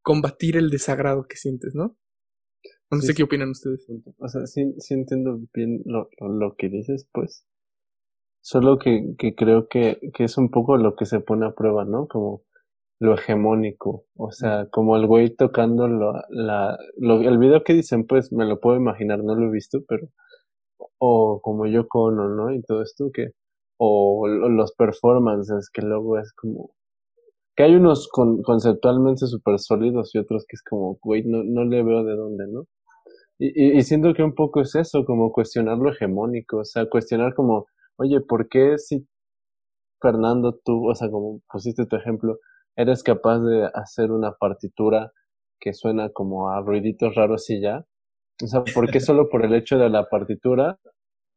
[0.02, 1.96] combatir el desagrado que sientes, ¿no?
[2.90, 3.86] No Sí, sé qué opinan ustedes.
[4.18, 7.46] O sea, sí, sí entiendo bien lo, lo, lo que dices, pues.
[8.42, 11.86] Solo que, que creo que, que es un poco lo que se pone a prueba,
[11.86, 12.08] ¿no?
[12.08, 12.44] Como
[13.00, 14.08] lo hegemónico.
[14.16, 18.46] O sea, como el güey tocando la, la, lo, el video que dicen, pues me
[18.46, 20.08] lo puedo imaginar, no lo he visto, pero.
[21.00, 22.54] O como yo Ono, ¿no?
[22.54, 23.32] Y todo esto que.
[23.80, 26.72] O lo- los performances, que luego es como.
[27.56, 31.66] Que hay unos con, conceptualmente súper sólidos y otros que es como, güey, no, no
[31.66, 32.66] le veo de dónde, ¿no?
[33.40, 36.88] Y, y, y siento que un poco es eso, como cuestionar lo hegemónico, o sea,
[36.90, 39.08] cuestionar como, oye, ¿por qué si
[40.02, 42.40] Fernando tú, o sea, como pusiste tu ejemplo,
[42.76, 45.12] eres capaz de hacer una partitura
[45.60, 47.86] que suena como a ruiditos raros y ya?
[48.44, 50.78] O sea, ¿por qué solo por el hecho de la partitura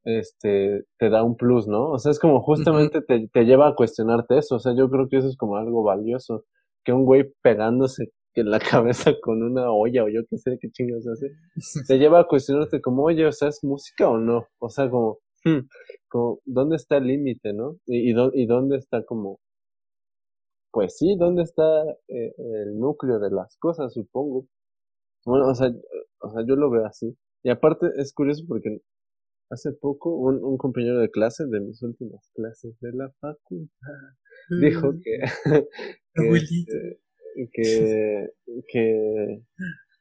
[0.04, 1.90] este te da un plus, ¿no?
[1.90, 5.08] O sea, es como justamente te, te lleva a cuestionarte eso, o sea, yo creo
[5.08, 6.44] que eso es como algo valioso,
[6.84, 10.70] que un güey pegándose en la cabeza con una olla o yo qué sé qué
[10.70, 11.30] chingados hace,
[11.88, 14.46] te lleva a cuestionarte como, oye, o sea, ¿es música o no?
[14.58, 15.60] O sea, como, hmm,
[16.08, 17.76] como ¿dónde está el límite, no?
[17.86, 19.38] Y, y dónde está como,
[20.72, 24.46] pues sí, ¿dónde está eh, el núcleo de las cosas, supongo?
[25.24, 25.70] Bueno, o sea,
[26.20, 27.16] o sea, yo lo veo así.
[27.42, 28.80] Y aparte es curioso porque
[29.50, 33.92] hace poco un, un compañero de clase, de mis últimas clases de la facultad,
[34.60, 35.18] dijo que,
[36.14, 37.00] que, este,
[37.52, 38.30] que,
[38.68, 39.42] que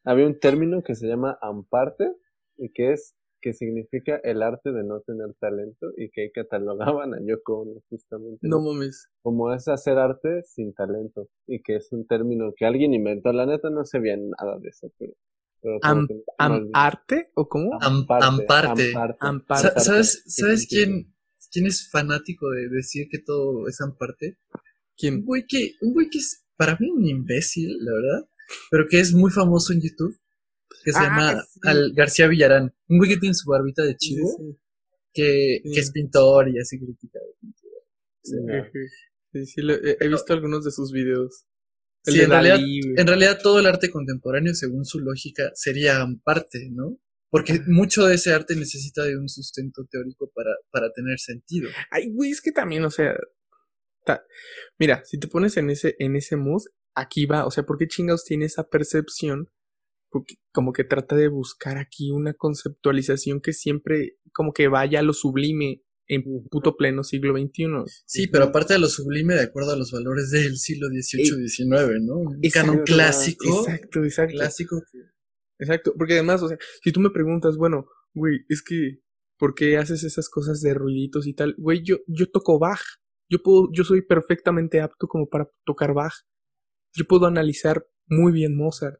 [0.03, 2.12] había un término que se llama amparte
[2.58, 7.19] y que es que significa el arte de no tener talento y que catalogaban a
[7.21, 9.08] Yoko Ono justamente No mames.
[9.21, 13.32] como es hacer arte sin talento y que es un término que alguien inventó.
[13.34, 15.13] La neta no sé bien nada de eso, pero,
[15.62, 17.73] pero como Am- que no- am- ¿Arte o cómo?
[17.82, 18.93] Am- amparte.
[19.19, 19.67] Amparte.
[19.69, 21.13] Sa- ¿Sabes, ¿sabes quién,
[21.52, 24.38] quién es fanático de decir que todo es amparte?
[25.04, 28.30] Un güey que, un güey que es para mí un imbécil, la verdad,
[28.69, 30.13] pero que es muy famoso en YouTube,
[30.84, 31.60] que se Ah, llama sí.
[31.63, 32.73] Al García Villarán.
[32.88, 34.58] Un güey que tiene su barbita de Sí, chivo, sí,
[35.13, 35.71] Que, Sí.
[35.73, 37.19] que es pintor y así critica.
[38.23, 38.36] sí.
[39.32, 41.45] Sí, sí, lo- he, he visto algunos de sus videos.
[42.05, 42.93] El Sí, de en realidad, Dalí, güey.
[42.97, 46.99] en realidad todo el arte contemporáneo, según su lógica, sería amparte, ¿no?
[47.29, 51.69] Porque mucho de ese arte necesita de un sustento teórico para, para tener sentido.
[51.91, 53.15] Ay, güey, es que también, o sea,
[54.05, 54.23] ta-
[54.79, 56.63] mira, si te pones en ese, en ese mood,
[56.95, 59.49] aquí va, o sea, ¿por qué chingados tiene esa percepción?
[60.10, 65.04] Porque como que trata de buscar aquí una conceptualización que siempre como que vaya a
[65.04, 67.67] lo sublime en puto pleno siglo XXI.
[68.06, 72.17] Sí, pero aparte de lo sublime, de acuerdo a los valores del siglo XVIII-XIX, ¿no?
[72.17, 73.60] Un Exacto, canon clásico.
[73.60, 74.34] Exacto, exacto.
[74.34, 74.82] Clásico.
[75.60, 79.02] Exacto, porque además, o sea, si tú me preguntas, bueno, güey, es que,
[79.38, 81.54] ¿por qué haces esas cosas de ruiditos y tal?
[81.58, 82.82] Güey, yo, yo toco Bach,
[83.30, 86.13] yo puedo, yo soy perfectamente apto como para tocar Bach,
[86.95, 89.00] yo puedo analizar muy bien Mozart,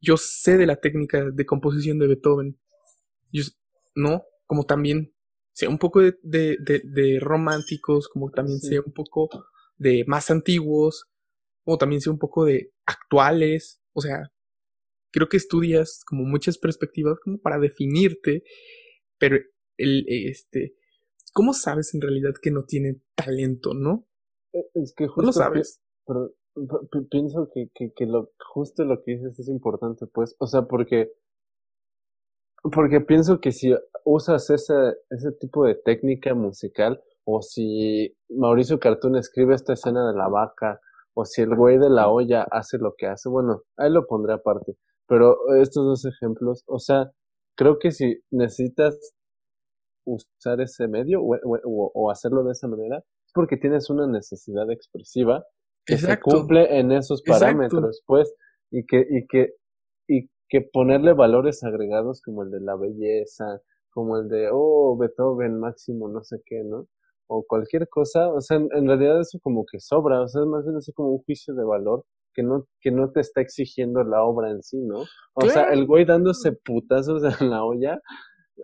[0.00, 2.58] yo sé de la técnica de composición de Beethoven,
[3.32, 3.44] yo,
[3.94, 5.14] no, como también
[5.52, 8.68] sé un poco de, de, de, de románticos, como también Sí.
[8.68, 9.28] sé un poco
[9.78, 11.06] de más antiguos,
[11.64, 14.32] o también sé un poco de actuales, o sea,
[15.10, 18.44] creo que estudias como muchas perspectivas como para definirte,
[19.18, 19.38] pero
[19.78, 20.74] el este
[21.34, 24.06] ¿cómo sabes en realidad que no tiene talento, no?
[24.74, 25.80] Es que No justo lo pi- sabes.
[26.06, 26.32] pero
[26.66, 30.46] pi- pi- pienso que, que, que lo, justo lo que dices es importante, pues, o
[30.46, 31.12] sea, porque,
[32.72, 34.74] porque pienso que si usas ese,
[35.10, 40.80] ese tipo de técnica musical, o si Mauricio Cartún escribe esta escena de la vaca,
[41.14, 44.34] o si el güey de la olla hace lo que hace, bueno, ahí lo pondré
[44.34, 47.10] aparte, pero estos dos ejemplos, o sea,
[47.56, 48.98] creo que si necesitas
[50.04, 54.70] usar ese medio o, o- o hacerlo de esa manera, es porque tienes una necesidad
[54.70, 55.44] expresiva
[55.88, 56.30] que Exacto.
[56.30, 57.40] se cumple en esos Exacto.
[57.40, 58.34] parámetros, pues,
[58.70, 59.54] y que, y que,
[60.06, 65.58] y que ponerle valores agregados como el de la belleza, como el de, oh, Beethoven
[65.58, 66.86] máximo, no sé qué, ¿no?
[67.26, 70.64] O cualquier cosa, o sea, en, en realidad eso como que sobra, o sea, más
[70.64, 74.22] bien eso como un juicio de valor que no, que no te está exigiendo la
[74.22, 75.04] obra en sí, ¿no?
[75.34, 78.00] O sea, el güey dándose putazos en la olla,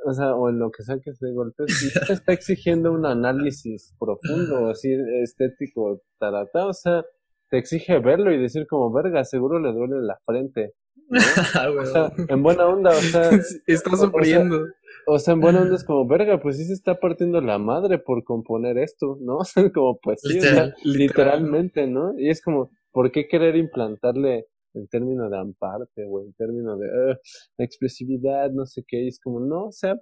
[0.07, 3.07] o sea, o en lo que sea que se golpee, si te está exigiendo un
[3.07, 7.05] análisis profundo, así estético, tarata, o sea,
[7.51, 10.73] te exige verlo y decir como, verga, seguro le duele la frente.
[11.55, 13.31] Ah, O sea, en buena onda, o sea,
[13.67, 14.67] Está o- o sea, sufriendo.
[15.07, 17.99] o sea, en buena onda es como, verga, pues sí se está partiendo la madre
[17.99, 19.39] por componer esto, ¿no?
[19.39, 20.75] O sea, como, pues sí, o sea, Literal.
[20.85, 22.19] literalmente, ¿no?
[22.19, 26.87] Y es como, ¿por qué querer implantarle el término de amparte o el término de
[26.89, 27.19] "Ugh,
[27.59, 29.05] la expresividad, no sé qué?
[29.05, 29.97] Y es como, no, o sea,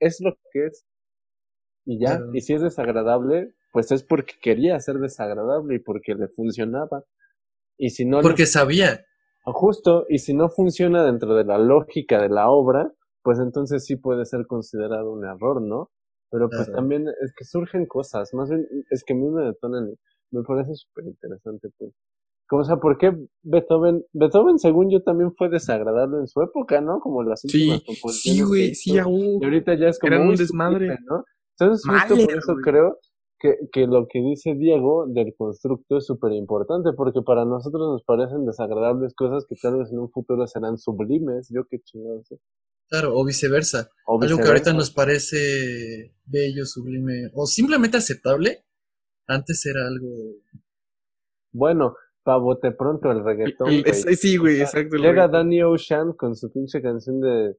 [0.00, 0.84] es lo que es.
[1.86, 6.28] Y ya, y si es desagradable, pues es porque quería ser desagradable y porque le
[6.28, 7.04] funcionaba.
[7.78, 9.04] Y si no, le Porque sabía.
[9.44, 13.96] Justo, y si no funciona dentro de la lógica de la obra, pues entonces sí
[13.96, 15.90] puede ser considerado un error, ¿no?
[16.30, 19.94] Pero pues también es que surgen cosas, más bien es que a mí me detonan,
[20.30, 21.92] me parece súper interesante, pues.
[22.64, 27.00] Sea, ¿por qué Beethoven, Beethoven según yo también fue desagradable en su época, ¿no?
[27.00, 29.38] Como las últimas Sí, composiciones sí, güey, sí, aún.
[29.40, 30.86] Y ahorita ya es como Eran un desmadre.
[30.86, 31.24] sublime, ¿no?
[31.58, 32.64] Entonces, justo por eso güey.
[32.64, 32.98] creo
[33.38, 38.02] que, que lo que dice Diego del constructo es súper importante, porque para nosotros nos
[38.04, 41.48] parecen desagradables cosas que tal vez en un futuro serán sublimes.
[41.54, 42.36] Yo qué chingados sé.
[42.88, 43.90] Claro, o viceversa.
[44.06, 48.64] O Algo que ahorita nos parece bello, sublime, o simplemente aceptable,
[49.26, 50.08] antes era algo.
[51.52, 51.94] Bueno,
[52.28, 53.68] pa' bote pronto el reggaetón.
[53.68, 53.90] El- güey.
[53.90, 54.96] es- sí, güey, exacto.
[54.96, 55.32] Llega reggaetón.
[55.32, 57.54] Danny Ocean con su pinche canción de.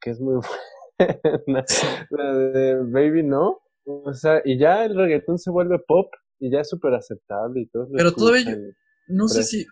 [0.00, 0.34] que es muy
[1.38, 1.64] buena.
[2.10, 3.60] La de Baby No.
[3.84, 7.66] O sea, y ya el reggaetón se vuelve pop y ya es súper aceptable y
[7.68, 7.88] todo.
[7.96, 8.76] Pero todavía escuchan.
[9.08, 9.64] No sé si.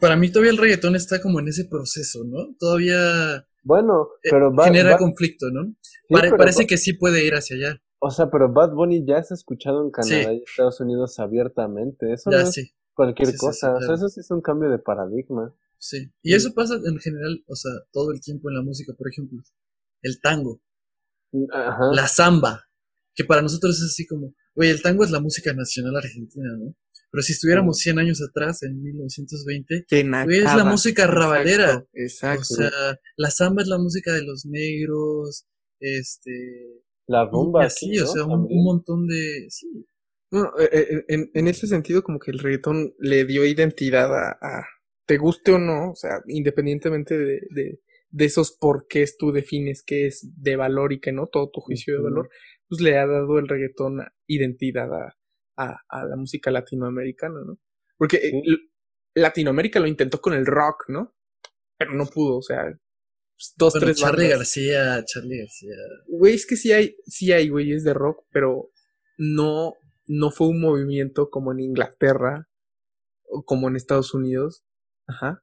[0.00, 2.54] Para mí todavía el reggaetón está como en ese proceso, ¿no?
[2.58, 5.74] Todavía Bueno, eh, pero genera conflicto, ¿no?
[5.82, 7.80] sí, Pare- pero parece que sí puede ir hacia allá.
[8.02, 10.36] O sea, pero Bad Bunny ya se ha escuchado en Canadá Sí.
[10.38, 12.12] y Estados Unidos abiertamente.
[12.12, 13.74] Eso Ya no es sí, cualquier Sí, sí, sí, cosa.
[13.74, 15.54] O sea, eso sí es un cambio de paradigma.
[15.78, 16.10] sí.
[16.22, 19.42] Y eso pasa en general, o sea, todo el tiempo en la música, por ejemplo.
[20.02, 20.60] El tango,
[21.52, 21.90] Ajá.
[21.92, 22.64] la samba,
[23.14, 26.74] que para nosotros es así como, oye, el tango es la música nacional argentina, ¿no?
[27.10, 31.84] Pero si estuviéramos 100 años atrás, en 1920, Que güey, es la música rabalera.
[31.92, 32.42] Exacto.
[32.42, 32.70] O sea,
[33.16, 35.44] la samba es la música de los negros,
[35.80, 36.82] este,
[37.14, 38.06] La y rumba así, aquí, o ¿no?
[38.06, 39.86] sea, un, montón de, sí,
[40.30, 44.30] No, eh, eh, en, en ese sentido, como que el reggaetón le dio identidad a,
[44.40, 44.66] a-
[45.06, 50.06] te guste o no, o sea, independientemente de, de, de esos porqués tú defines qué
[50.06, 52.28] es de valor y qué no, todo tu juicio de valor,
[52.68, 55.16] pues le ha dado el reggaetón identidad a,
[55.56, 57.58] a, a la música latinoamericana, ¿no?
[57.98, 58.42] Porque eh, Sí.
[59.14, 61.14] Latinoamérica lo intentó con el rock, ¿no?
[61.78, 62.78] Pero no pudo, o sea, pues,
[63.56, 64.38] dos, bueno, tres Charlie bandas.
[64.38, 65.74] García, Charlie García,
[66.08, 68.70] Güey, es que sí hay, sí hay güeyes de rock, pero
[69.18, 69.74] no,
[70.06, 72.48] no fue un movimiento como en Inglaterra
[73.24, 74.64] o como en Estados Unidos.
[75.06, 75.42] Ajá.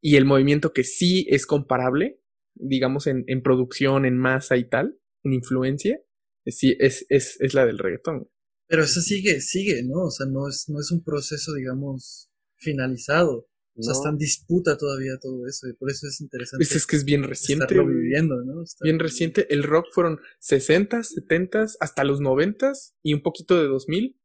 [0.00, 2.20] Y el movimiento que sí es comparable,
[2.54, 6.00] digamos, en, en producción, en masa y tal, en influencia,
[6.46, 8.28] sí, es, es, es la del reggaetón.
[8.68, 10.04] pero eso sigue, sigue, ¿no?
[10.04, 13.48] O sea, no es, no es un proceso, digamos, finalizado.
[13.78, 13.98] O sea, No.
[13.98, 17.04] está en disputa todavía todo eso, y por eso es interesante Es, es que es
[17.04, 17.64] bien reciente.
[17.64, 18.62] estarlo viviendo, ¿no?
[18.62, 19.46] Estarlo Bien reciente.
[19.52, 24.18] El rock fueron 60, 70, hasta los 90 y un poquito de 2000.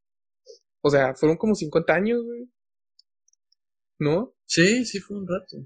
[0.81, 2.49] O sea, fueron como 50 años, güey.
[3.99, 4.35] ¿No?
[4.45, 5.57] Sí, sí fue un rato.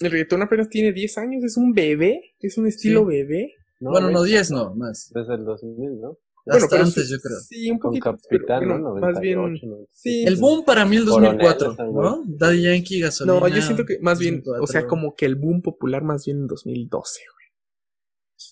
[0.00, 3.06] El reggaetón apenas tiene 10 años, es un bebé, es un estilo Sí.
[3.06, 3.54] bebé.
[3.80, 5.10] No, bueno, no güey, 10, no, más.
[5.14, 6.18] Desde el 2000, ¿no?
[6.46, 7.38] Hasta pero antes, sí- yo creo.
[7.40, 8.04] Sí, un Con poquito.
[8.28, 8.90] Capitán, pero, ¿no?
[8.92, 9.36] bueno, más bien.
[9.38, 9.90] 98, 97.
[9.94, 12.04] sí, El boom para mí el Coronel, 2004, esa, güey.
[12.10, 12.22] ¿no?
[12.26, 13.40] Daddy Yankee, gasolina.
[13.40, 14.88] No, yo siento que más bien, o sea, 2004.
[14.88, 17.20] como que el boom popular más bien en 2012.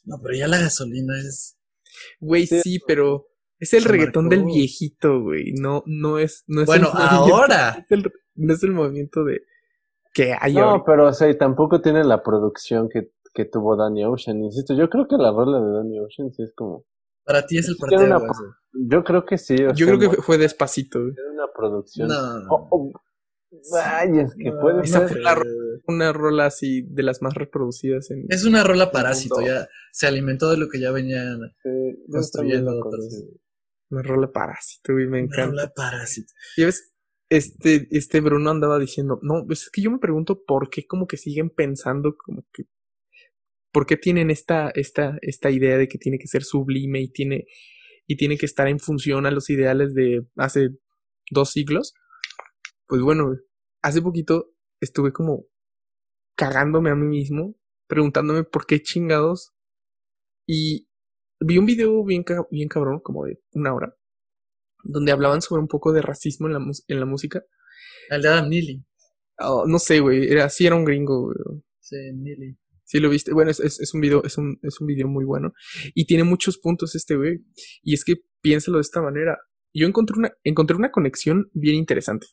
[0.05, 1.59] No, pero ya la gasolina es...
[2.21, 2.61] Güey, Sí.
[2.63, 3.27] sí, pero
[3.59, 5.53] es el reggaetón del viejito, güey.
[5.53, 7.77] No, no es, no es Bueno, el ahora.
[7.87, 9.43] es el- no es el movimiento de
[10.15, 10.85] que hay No, ahorita.
[10.87, 14.43] pero o sea, y tampoco tiene la producción que, que tuvo Danny Ocean.
[14.43, 16.85] Insisto, yo creo que la rola de Danny Ocean sí es como.
[17.25, 18.21] Para ti es el Tiene una.
[18.73, 19.55] Yo creo que sí.
[19.55, 20.99] o Yo sea, creo que fue- fue despacito.
[20.99, 22.09] Tiene una producción.
[22.09, 22.47] No.
[22.51, 22.93] Oh, oh.
[23.85, 25.09] Ay, es que No, puede Esa ser.
[25.09, 25.41] fue la
[25.87, 28.25] Una rola así de las más reproducidas en.
[28.29, 31.39] Es una rola parásito, ya se alimentó de lo que ya venían.
[31.63, 33.25] Sí, construyendo otros.
[33.91, 35.47] Una rola parásito, güey, me Una encanta.
[35.51, 36.33] rola parásito.
[36.57, 36.95] Y ves,
[37.29, 41.07] este, este Bruno andaba diciendo, no, pues es que yo me pregunto por qué como
[41.07, 42.65] que siguen pensando como que,
[43.73, 47.47] por qué tienen esta, esta, esta idea de que tiene que ser sublime y tiene,
[48.07, 50.71] y tiene que estar en función a los ideales de hace
[51.31, 51.95] dos siglos.
[52.87, 53.35] Pues bueno,
[53.81, 55.47] hace poquito estuve como
[56.37, 57.57] cagándome a mí mismo,
[57.87, 59.53] preguntándome por qué chingados,
[60.47, 60.89] y
[61.41, 63.97] vi un video bien, bien cabrón, como de una hora,
[64.85, 67.43] donde hablaban sobre un poco de racismo en la, en la música.
[68.11, 68.85] El de Adam Neely.
[69.39, 71.63] Oh, no sé, güey, era, sí era un gringo, güey.
[71.81, 72.59] Sí, Neely.
[72.93, 73.33] Sí lo viste.
[73.33, 75.55] Bueno, es, es, un video, es un, es un video muy bueno.
[75.95, 77.39] Y tiene muchos puntos este güey.
[77.83, 79.39] Y es que piénsalo de esta manera.
[79.73, 82.27] Yo encontré una, encontré una conexión bien interesante.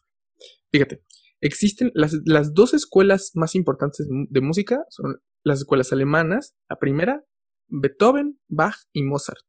[0.70, 1.02] Fíjate,
[1.40, 6.58] existen las, las dos escuelas más importantes de música, son las escuelas alemanas.
[6.68, 7.24] La primera,
[7.70, 9.46] Beethoven, Bach y Mozart.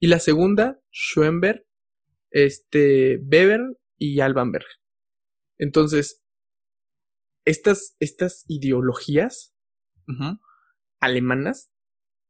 [0.00, 1.62] Y la segunda, Schoenberg,
[2.30, 3.60] este, Weber
[3.98, 4.64] y Alban Berg.
[5.58, 6.22] Entonces,
[7.44, 9.52] estas, estas ideologías
[10.98, 11.72] alemanas,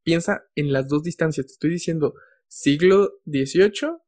[0.03, 1.47] piensa en las dos distancias.
[1.47, 2.15] Te estoy diciendo
[2.49, 3.99] siglo XVIII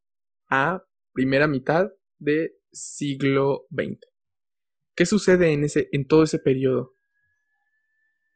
[0.48, 4.00] a primera mitad de siglo XX.
[4.94, 6.94] ¿Qué sucede en, ese, en todo ese periodo?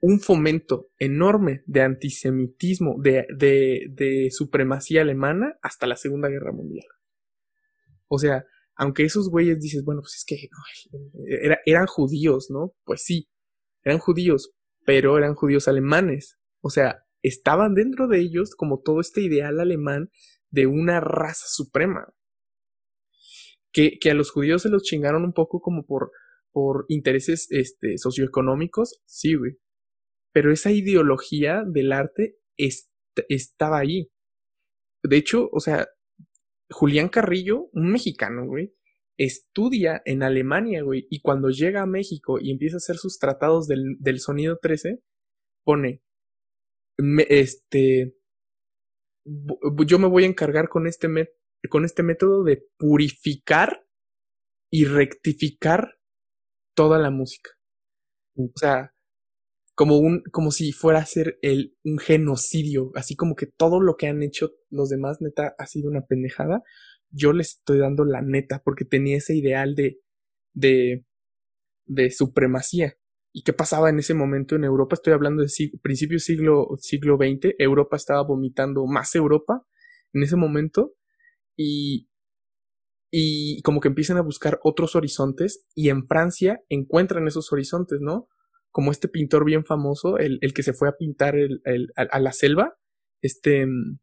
[0.01, 6.87] Un fomento enorme de antisemitismo, de, de, de supremacía alemana hasta la Segunda Guerra Mundial.
[8.09, 10.49] O sea, aunque esos güeyes dices, bueno, pues es que
[11.29, 12.75] era, eran judíos, ¿no?
[12.85, 13.29] Pues sí,
[13.85, 14.53] eran judíos,
[14.85, 16.39] pero eran judíos alemanes.
[16.61, 20.11] O sea, estaban dentro de ellos como todo este ideal alemán
[20.51, 22.13] de una raza suprema.
[23.73, 26.11] Que, que a los judíos se los chingaron un poco como por,
[26.51, 29.59] por intereses este, socioeconómicos, sí, güey.
[30.33, 32.37] Pero esa ideología del arte
[33.29, 34.11] estaba ahí.
[35.03, 35.89] De hecho, o sea,
[36.71, 38.75] Julián Carrillo, un mexicano, güey,
[39.19, 43.67] estudia en Alemania, güey, y cuando llega a México y empieza a hacer sus tratados
[43.67, 45.01] del, del sonido 13,
[45.65, 46.03] pone,
[47.29, 48.15] este,
[49.87, 51.09] yo me voy a encargar con este,
[51.69, 53.85] con este método de purificar
[54.71, 55.99] y rectificar
[56.75, 57.51] toda la música.
[58.37, 58.95] O sea,
[59.75, 63.97] como un, como si fuera a ser el, un genocidio, así como que todo lo
[63.97, 66.63] que han hecho los demás, neta, ha sido una pendejada
[67.13, 70.01] yo le estoy dando la neta porque tenía ese ideal de,
[70.55, 71.05] de,
[71.87, 72.97] de supremacía.
[73.33, 74.95] ¿Y qué pasaba en ese momento en Europa?
[74.95, 75.51] Estoy hablando de
[75.83, 77.55] principio siglo, siglo XX.
[77.59, 79.65] Europa estaba vomitando más Europa
[80.13, 80.95] en ese momento.
[81.57, 82.09] Y,
[83.11, 85.67] y como que empiezan a buscar otros horizontes.
[85.75, 88.29] Y en Francia encuentran esos horizontes, ¿no?
[88.71, 92.19] Como este pintor bien famoso, el, el que se fue a pintar el, el, a,
[92.19, 92.79] la selva.
[93.23, 93.67] Este.
[93.67, 93.99] Mm,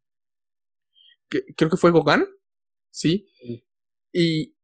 [1.56, 2.26] creo que fue Gauguin
[2.92, 3.28] ¿sí?
[4.12, 4.56] Y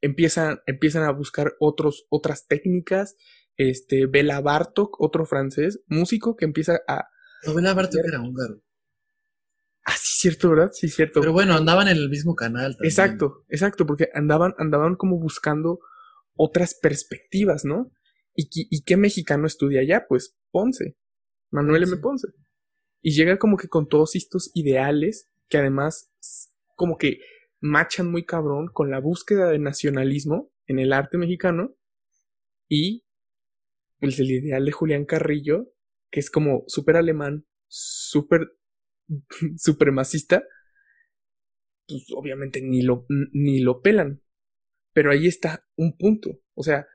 [0.00, 3.16] empiezan, empiezan a buscar otros, otras técnicas.
[3.56, 7.08] Este, Bela Bartok, otro francés, músico que empieza a.
[7.44, 8.62] No, Bela Bartok era húngaro.
[9.84, 10.70] Ah, sí, cierto, ¿verdad?
[10.72, 11.20] Sí, cierto.
[11.20, 12.72] Pero bueno, andaban en el mismo canal.
[12.72, 12.90] También.
[12.90, 15.80] Exacto, exacto, porque andaban, andaban como buscando
[16.34, 17.90] otras perspectivas, ¿no?
[18.34, 20.06] ¿Y, y qué mexicano estudia allá?
[20.08, 20.96] Pues Ponce,
[21.50, 21.96] Manuel M.
[21.96, 22.28] Ponce.
[23.00, 26.12] Y llega como que con todos estos ideales que además
[26.76, 27.20] como que
[27.60, 31.74] machan muy cabrón con la búsqueda de nacionalismo en el arte mexicano
[32.68, 33.04] y
[33.98, 35.72] pues, el ideal de Julián Carrillo,
[36.10, 38.52] que es como súper alemán, súper
[39.56, 40.44] supremacista,
[41.86, 44.22] pues obviamente ni lo, ni lo pelan.
[44.92, 46.40] Pero ahí está un punto.
[46.54, 46.86] O sea,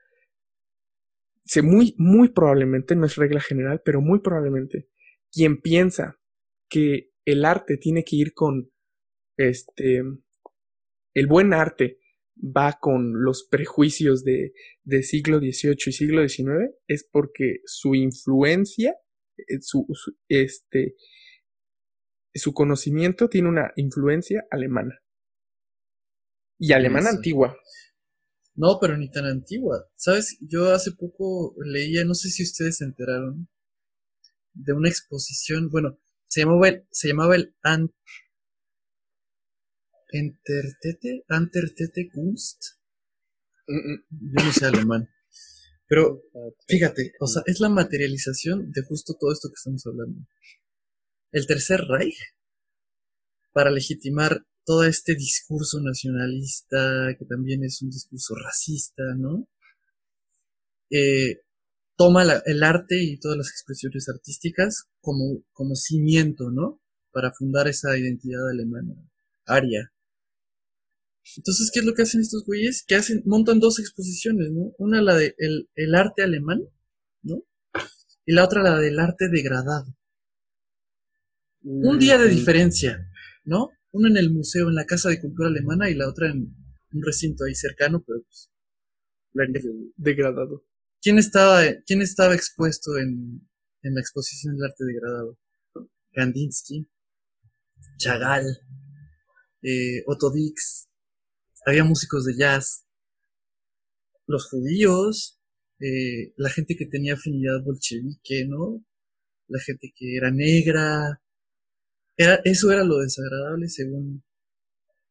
[1.44, 4.88] se muy, muy probablemente, no es regla general, pero muy probablemente,
[5.30, 6.18] quien piensa
[6.68, 8.70] que el arte tiene que ir con
[9.36, 10.02] este
[11.14, 11.98] el buen arte
[12.36, 14.52] va con los prejuicios de,
[15.02, 18.96] siglo XVIII y siglo XIX es porque su influencia,
[19.36, 19.86] eh, su,
[20.28, 20.96] este,
[22.34, 25.00] su conocimiento tiene una influencia alemana.
[26.58, 27.56] Y alemana antigua.
[28.56, 29.88] No, pero ni tan antigua.
[29.96, 30.38] ¿Sabes?
[30.40, 33.48] Yo hace poco leía, no sé si ustedes se enteraron,
[34.52, 35.98] de una exposición, bueno,
[36.28, 37.56] se llamaba el, se llamaba el
[40.14, 42.62] Entertete, Antertete Kunst.
[43.66, 45.08] Yo no sé alemán.
[45.88, 46.22] Pero
[46.68, 50.26] fíjate, o sea, es la materialización de justo todo esto que estamos hablando.
[51.32, 52.16] El Tercer Reich,
[53.52, 59.48] para legitimar todo este discurso nacionalista, que también es un discurso racista, ¿no?
[60.90, 61.40] Eh,
[61.96, 66.80] toma el arte y todas las expresiones artísticas como, como cimiento, ¿no?
[67.10, 68.94] Para fundar esa identidad alemana,
[69.44, 69.90] aria.
[71.36, 72.84] Entonces, ¿qué es lo que hacen estos güeyes?
[72.86, 74.74] Que hacen, montan dos exposiciones, ¿no?
[74.78, 76.62] Una la de el, arte alemán,
[77.22, 77.42] ¿no?
[78.26, 79.96] Y la otra la del arte degradado.
[81.62, 83.10] Un día de diferencia,
[83.44, 83.70] ¿no?
[83.90, 86.54] Una en el museo, en la Casa de Cultura Alemana, y la otra en
[86.92, 88.50] un recinto ahí cercano, pero pues.
[89.96, 90.64] Degradado.
[91.00, 93.48] ¿Quién estaba, quién estaba expuesto en,
[93.82, 95.38] en la exposición del arte degradado?
[96.12, 96.88] Kandinsky,
[97.98, 98.46] Chagall,
[99.62, 100.88] eh, Otto Dix,
[101.66, 102.86] había músicos de jazz,
[104.26, 105.40] los judíos,
[105.80, 108.84] eh, la gente que tenía afinidad bolchevique, ¿no?
[109.48, 111.20] la gente que era negra.
[112.16, 114.24] Eso era lo desagradable según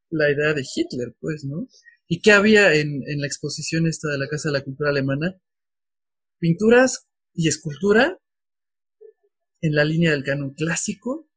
[0.10, 1.68] la idea de Hitler, pues, ¿no?
[2.08, 5.40] ¿Y qué había en, en la exposición esta de la Casa de la Cultura Alemana?
[6.40, 8.20] Pinturas y escultura
[9.62, 11.30] en la línea del canon clásico,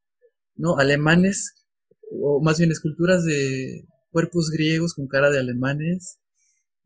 [0.55, 0.79] ¿no?
[0.79, 1.67] Alemanes,
[2.11, 3.87] o más bien esculturas de
[4.17, 6.21] cuerpos griegos con cara de alemanes,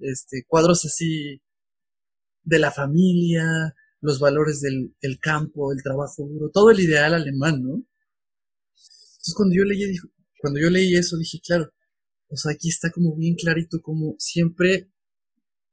[0.00, 1.40] este, cuadros así
[2.42, 7.74] de la familia, los valores del campo, el trabajo duro, todo el ideal alemán, ¿no?
[7.74, 9.96] Entonces cuando yo leí,
[10.40, 11.72] cuando yo leí eso dije, claro,
[12.30, 14.90] o sea, aquí está como bien clarito como siempre,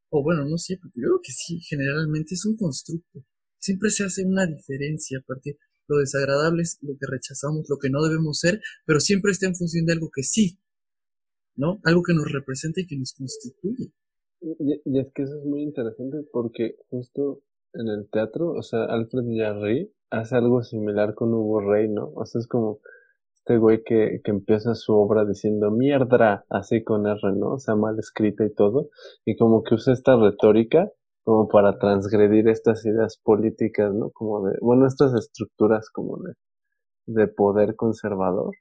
[0.09, 3.25] o bueno, no siempre, pero yo creo que sí, generalmente es un constructo.
[3.57, 8.03] Siempre se hace una diferencia, aparte lo desagradable es lo que rechazamos, lo que no
[8.03, 10.59] debemos ser, pero siempre está en función de algo que sí,
[11.57, 11.79] ¿no?
[11.83, 13.91] Algo que nos representa y que nos constituye.
[14.39, 17.41] Y, es que eso es muy interesante porque justo
[17.73, 22.11] en el teatro, o sea, Alfred Jarry hace algo similar con Hugo Rey, ¿no?
[22.15, 22.79] O sea, es como
[23.35, 27.53] este güey que, que empieza su obra diciendo mierda, así con R, ¿no?
[27.53, 28.89] O sea, mal escrita y todo,
[29.25, 30.89] y como que usa esta retórica
[31.23, 34.11] como para transgredir estas ideas políticas, ¿no?
[34.11, 36.33] Como de, bueno, estas estructuras como de,
[37.07, 38.53] de poder conservador.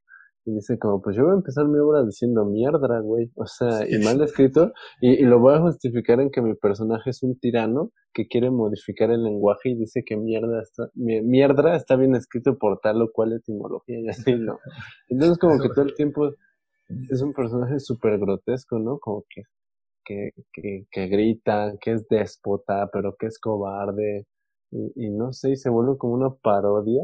[0.46, 3.32] Y dice como, pues yo voy a empezar mi obra diciendo mierda, güey.
[3.34, 4.72] O sea, y mal escrito.
[5.00, 8.52] Y, y, lo voy a justificar en que mi personaje es un tirano que quiere
[8.52, 13.10] modificar el lenguaje y dice que mierda está, mierda está bien escrito por tal o
[13.12, 14.60] cual etimología y así, ¿no?
[15.08, 16.30] Entonces como que todo el tiempo
[17.10, 19.00] es un personaje súper grotesco, ¿no?
[19.00, 19.42] Como que,
[20.04, 24.26] que, que, que grita, que es déspota, pero que es cobarde.
[24.70, 27.02] Y, y no sé, y se vuelve como una parodia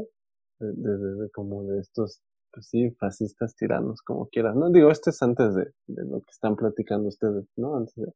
[0.61, 2.22] de, de, de como de estos
[2.53, 4.55] pues sí, fascistas, tiranos, como quieras.
[4.57, 7.76] No digo, esto es antes de, lo que están platicando ustedes, ¿no?
[7.76, 8.12] Antes de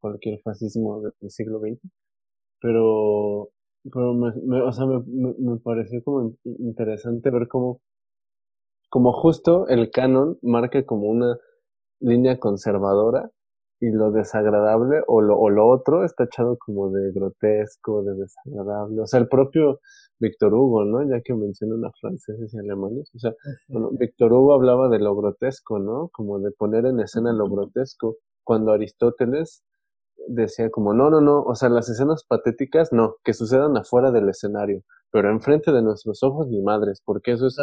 [0.00, 1.80] cualquier fascismo del siglo XX.
[2.60, 3.50] Pero,
[3.92, 5.02] pero me, me o sea, me,
[5.38, 7.80] me, pareció como interesante ver cómo,
[8.90, 11.38] como justo el canon marca como una
[12.00, 13.30] línea conservadora
[13.80, 19.00] y lo desagradable o lo, o lo otro está echado como de grotesco, de desagradable.
[19.00, 19.80] O sea, el propio
[20.18, 21.02] Víctor Hugo, ¿no?
[21.08, 23.10] Ya que mencionan a franceses y alemanes.
[23.14, 23.34] O sea,
[23.68, 26.10] bueno, Víctor Hugo hablaba de lo grotesco, ¿no?
[26.12, 28.16] Como de poner en escena lo grotesco.
[28.44, 29.64] Cuando Aristóteles
[30.28, 34.28] decía como, no, no, no, o sea, las escenas patéticas, no, que sucedan afuera del
[34.28, 37.56] escenario, pero enfrente de nuestros ojos ni madres, porque eso es,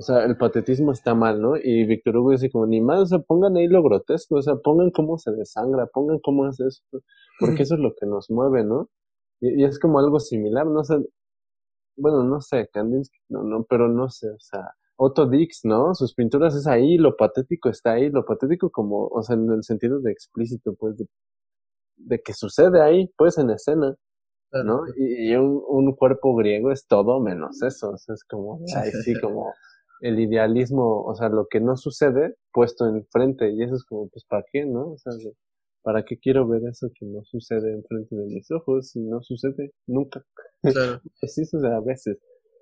[0.00, 1.56] o sea, el patetismo está mal, ¿no?
[1.62, 4.56] Y Víctor Hugo dice como, ni más, o sea, pongan ahí lo grotesco, o sea,
[4.56, 6.82] pongan cómo se desangra, pongan cómo es eso,
[7.38, 8.88] porque eso es lo que nos mueve, ¿no?
[9.40, 10.84] Y, y es como algo similar, ¿no?
[10.84, 10.96] sé
[11.96, 15.94] bueno, no sé, Kandinsky, no, no, pero no sé, o sea, Otto Dix, ¿no?
[15.94, 19.62] Sus pinturas es ahí, lo patético está ahí, lo patético como, o sea, en el
[19.64, 21.06] sentido de explícito, pues, de,
[21.96, 23.94] de que sucede ahí, pues, en escena,
[24.64, 24.82] ¿no?
[24.96, 28.90] Y, y un, un, cuerpo griego es todo menos eso, o sea, es como, ahí
[29.04, 29.52] sí, como
[30.00, 34.24] el idealismo, o sea, lo que no sucede puesto enfrente, y eso es como, pues,
[34.24, 34.92] ¿para qué, no?
[34.92, 35.12] O sea,
[35.82, 39.72] ¿para qué quiero ver eso que no sucede enfrente de mis ojos si no sucede
[39.86, 40.24] nunca?
[40.62, 41.00] Claro.
[41.22, 42.18] sí sucede a veces,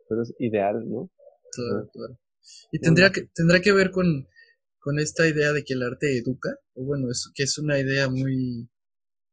[0.08, 1.10] pero es ideal, ¿no?
[1.52, 2.18] Claro, claro.
[2.72, 4.26] Y tendría que, tendrá que ver con,
[4.78, 8.08] con esta idea de que el arte educa, o bueno, es, que es una idea
[8.08, 8.68] muy,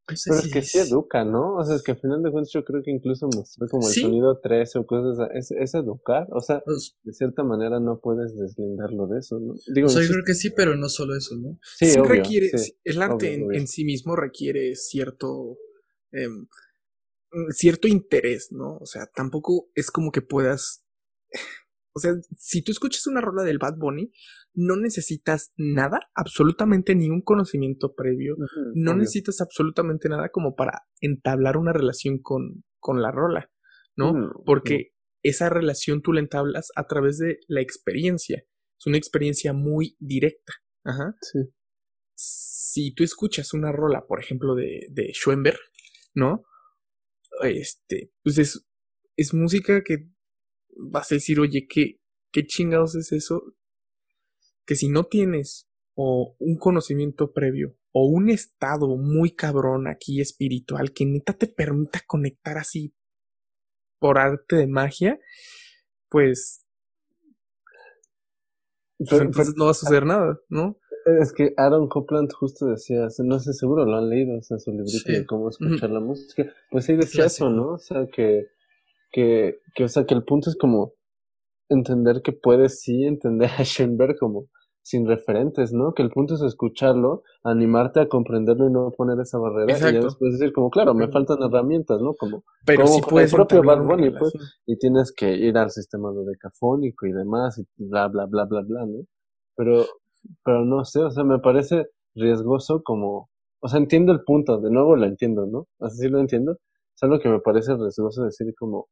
[0.07, 1.55] no sé Pero si es que sí educa, ¿no?
[1.55, 3.93] O sea, es que al final de cuentas yo creo que incluso mostró como el
[3.93, 8.37] sonido 13 o cosas, es, es educar, o sea, pues de cierta manera no puedes
[8.37, 9.55] deslindarlo de eso, ¿no?
[9.73, 11.59] Digo, o sea, yo creo que sí, pero no solo eso, ¿no?
[11.77, 13.59] Sí, sí obvio, requiere, sí, el arte obvio, en, obvio.
[13.59, 15.57] en, sí mismo requiere cierto,
[16.11, 16.27] eh,
[17.51, 18.77] cierto interés, ¿no?
[18.77, 20.85] O sea, tampoco es como que puedas
[21.95, 24.11] o sea, si tú escuchas una rola del Bad Bunny,
[24.53, 28.99] no necesitas nada, absolutamente ni un conocimiento previo, uh -huh, no obvio.
[29.01, 33.49] necesitas absolutamente nada como para entablar una relación con, con la rola,
[33.95, 34.11] ¿no?
[34.11, 34.43] Uh -huh.
[34.45, 34.91] Porque
[35.23, 38.43] esa relación tú la entablas a través de la experiencia.
[38.77, 40.53] Es una experiencia muy directa.
[40.83, 41.15] Ajá.
[41.21, 41.39] Sí.
[42.13, 45.59] Si tú escuchas una rola, por ejemplo, de, de Schoenberg,
[46.13, 46.43] ¿no?
[47.41, 48.67] Este, pues es,
[49.17, 50.09] es música que
[50.75, 51.99] vas a decir, oye, ¿qué,
[52.31, 53.55] qué chingados es eso?
[54.65, 60.91] Que si no tienes o un conocimiento previo o un estado muy cabrón aquí espiritual
[60.91, 62.93] que neta te permita conectar así
[63.99, 65.19] por arte de magia,
[66.09, 66.65] pues,
[68.97, 70.77] pues pero, entonces pero, no va a suceder nada, ¿no?
[71.21, 74.71] Es que Aaron Copland justo decía, no sé seguro lo han leído, o sea, su
[74.71, 75.11] librito sí.
[75.13, 75.93] de cómo escuchar mm.
[75.93, 77.73] la música, pues sí decía eso, ¿no?
[77.73, 78.47] O sea, que
[79.15, 80.91] que, que, o sea, que el punto es como
[81.69, 84.49] entender que puedes sí entender a Schoenberg como
[84.81, 85.93] sin referentes, ¿no?
[85.93, 90.01] Que el punto es escucharlo, animarte a comprenderlo y no poner esa barrera y ya
[90.01, 92.13] después decir como, claro, me faltan herramientas, ¿no?
[92.15, 93.87] Como, Pero como sí puedes el propio Bad
[94.19, 94.33] pues,
[94.65, 98.85] y tienes que ir al sistema dodecafónico y demás, y bla, bla, bla, bla, bla,
[98.85, 99.05] ¿no?
[99.55, 99.85] Pero,
[100.43, 103.29] pero no sé, o sea, me parece riesgoso como,
[103.61, 105.67] o sea, entiendo el punto, de nuevo lo entiendo, ¿no?
[105.79, 106.57] Así sí lo entiendo,
[106.95, 108.89] solo que me parece riesgoso decir como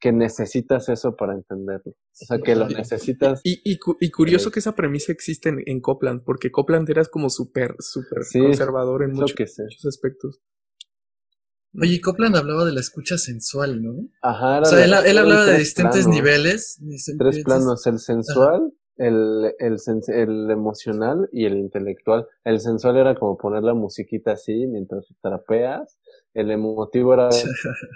[0.00, 4.50] que necesitas eso para entenderlo, o sea, que lo necesitas, Y, y, cu- y curioso
[4.50, 9.02] que esa premisa existe en, en Copland, porque Copland era como súper, súper Sí, conservador
[9.02, 9.62] en muchos, que sé.
[9.64, 10.40] muchos aspectos.
[11.80, 14.08] Oye, Copland hablaba de la escucha sensual, ¿no?
[14.22, 16.14] Ajá, O era sea, de- él, él hablaba de distintos planos.
[16.16, 16.80] niveles.
[17.18, 22.26] tres planos, el sensual, el, el, sens- el emocional y el intelectual.
[22.44, 25.96] El sensual era como poner la musiquita así mientras trapeas.
[26.34, 27.28] El emotivo era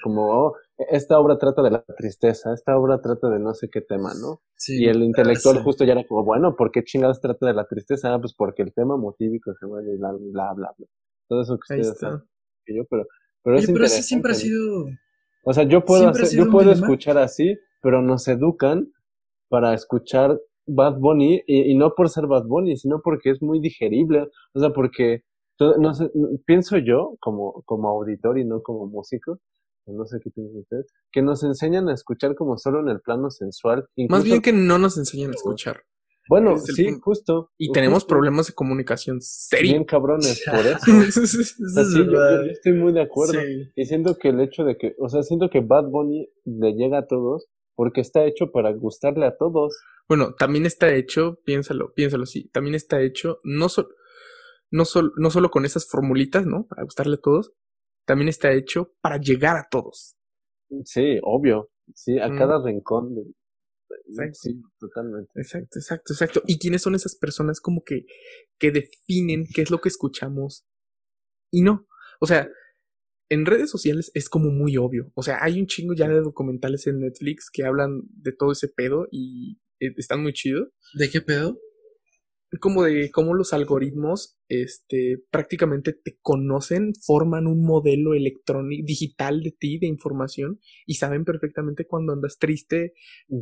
[0.03, 0.57] como, oh,
[0.91, 4.41] esta obra trata de la tristeza, esta obra trata de no sé qué tema, ¿no?
[4.57, 4.83] Sí.
[4.83, 5.65] Y el intelectual Ah, sí.
[5.65, 8.13] justo ya era como, bueno, ¿por qué chingados trata de la tristeza?
[8.13, 10.87] Ah, pues porque el tema motívico se mueve y bla, bla, bla, bla.
[11.29, 12.11] Todo eso que Ahí ustedes está.
[12.11, 12.23] saben
[12.67, 13.07] que yo, pero,
[13.43, 14.87] pero Oye, es pero siempre ha sido.
[15.45, 16.87] O sea, yo puedo hacer, yo puedo dilema.
[16.87, 18.91] escuchar así, pero nos educan
[19.49, 23.61] para escuchar Bad Bunny y, y no por ser Bad Bunny, sino porque es muy
[23.61, 25.23] digerible, o sea, porque
[25.57, 26.11] todo- no sé,
[26.47, 29.39] pienso yo como como auditor y no como músico,
[29.87, 33.31] no sé qué piensan ustedes, que nos enseñan a escuchar como solo en el plano
[33.31, 35.83] sensual, Más bien que no nos enseñan a escuchar.
[36.29, 37.01] bueno, sí, punto.
[37.05, 39.73] justo Y tenemos problemas de comunicación serios.
[39.73, 40.91] bien cabrones por eso.
[41.07, 43.35] Eso O sea, es sí, yo- yo, estoy muy de acuerdo.
[43.35, 43.71] Sí.
[43.77, 47.01] Y siento que el hecho de que, o sea, siento que Bad Bunny le llega
[47.01, 47.47] a todos
[47.77, 49.77] porque está hecho para gustarle a todos.
[50.09, 53.89] Bueno, también está hecho, piénsalo, piénsalo así, también está hecho no, so-
[54.75, 56.67] no, sol- no solo con esas formulitas, ¿no?
[56.67, 57.53] Para gustarle a todos,
[58.07, 60.17] también está hecho para llegar a todos.
[60.85, 61.71] Sí, obvio.
[61.95, 62.39] Sí, a Mm.
[62.39, 63.15] cada rincón.
[63.15, 63.33] de-
[64.09, 64.35] Exacto.
[64.43, 65.31] Sí, totalmente.
[65.37, 66.43] Exacto, exacto, exacto.
[66.47, 68.05] ¿Y quiénes son esas personas como que,
[68.59, 70.65] que definen qué es lo que escuchamos?
[71.53, 71.87] Y no.
[72.21, 72.49] O sea,
[73.31, 75.11] en redes sociales es como muy obvio.
[75.15, 78.69] O sea, hay un chingo ya de documentales en Netflix que hablan de todo ese
[78.69, 80.69] pedo y eh, están muy chidos.
[80.95, 81.59] ¿De qué pedo?
[82.61, 89.53] Como de cómo los algoritmos este prácticamente te conocen, forman un modelo electrónico digital de
[89.53, 92.95] ti de información y saben perfectamente cuando andas triste,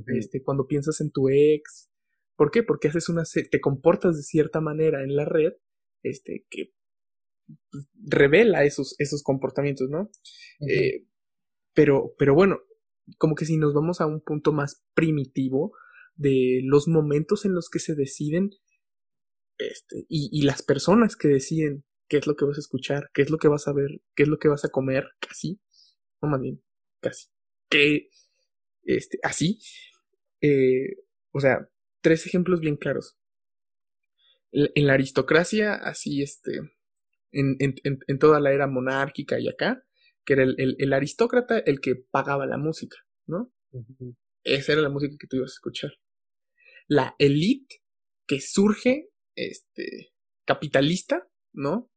[0.06, 1.90] este cuando piensas en tu ex.
[2.36, 2.62] ¿Por qué?
[2.62, 5.52] Porque haces una te comportas de cierta manera en la red,
[6.02, 6.72] este que
[7.70, 10.10] pues, revela esos esos comportamientos, ¿no?
[10.68, 11.06] Eh,
[11.74, 12.60] pero, pero bueno,
[13.18, 15.72] como que si nos vamos a un punto más primitivo
[16.14, 18.50] de los momentos en los que se deciden
[19.58, 23.22] este, y, y las personas que deciden qué es lo que vas a escuchar, qué
[23.22, 25.60] es lo que vas a ver, qué es lo que vas a comer, casi,
[26.20, 26.62] no más bien,
[27.00, 27.28] casi,
[27.70, 28.10] que,
[28.82, 29.58] este, así,
[30.40, 30.96] eh,
[31.32, 31.68] o sea,
[32.02, 33.16] tres ejemplos bien claros.
[34.50, 36.58] En la aristocracia, así, este,
[37.30, 37.74] en, en,
[38.06, 39.82] en, toda la era monárquica y acá,
[40.24, 43.50] que era el, el, el aristócrata el que pagaba la música, ¿no?
[44.44, 45.92] Esa era la música que tú ibas a escuchar.
[46.86, 47.82] La elite
[48.26, 50.12] que surge, este,
[50.46, 51.90] capitalista, ¿no?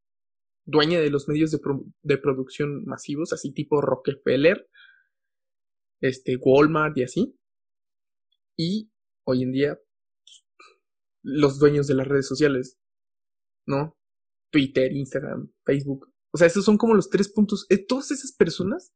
[0.65, 4.69] Dueña de los medios de, pro- de producción masivos, así tipo Rockefeller,
[6.01, 7.39] este, Walmart y así.
[8.57, 8.91] Y
[9.27, 9.79] hoy en día,
[11.23, 12.79] los dueños de las redes sociales,
[13.67, 13.97] ¿no?
[14.51, 16.13] Twitter, Instagram, Facebook.
[16.33, 17.65] O sea, esos son como los tres puntos.
[17.69, 18.93] Eh, todas esas personas,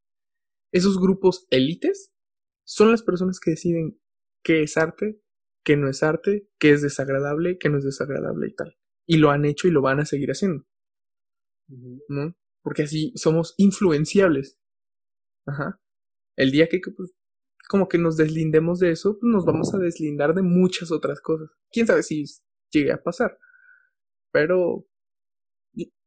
[0.72, 2.14] esos grupos élites,
[2.66, 4.00] son las personas que deciden
[4.44, 5.22] qué es arte,
[5.64, 8.78] qué no es arte, qué es desagradable, qué no es desagradable y tal.
[9.06, 10.66] Y lo han hecho y lo van a seguir haciendo.
[12.08, 12.36] ¿no?
[12.64, 14.58] Porque así somos influenciables.
[15.46, 15.82] Ajá.
[16.36, 17.12] El día que que, pues,
[17.68, 21.50] como que nos deslindemos de eso, pues nos vamos a deslindar de muchas otras cosas.
[21.72, 22.26] Quién sabe si
[22.72, 23.38] llegue a pasar.
[24.32, 24.88] Pero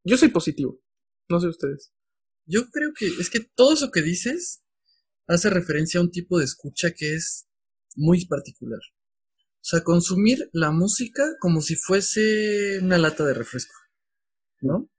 [0.03, 0.81] yo soy positivo.
[1.29, 1.93] No sé ustedes.
[2.45, 4.65] Yo creo que es que todo eso que dices
[5.27, 7.47] hace referencia a un tipo de escucha que es
[7.95, 8.81] muy particular.
[9.63, 13.73] O sea, consumir la música como si fuese una lata de refresco,
[14.59, 14.89] ¿no?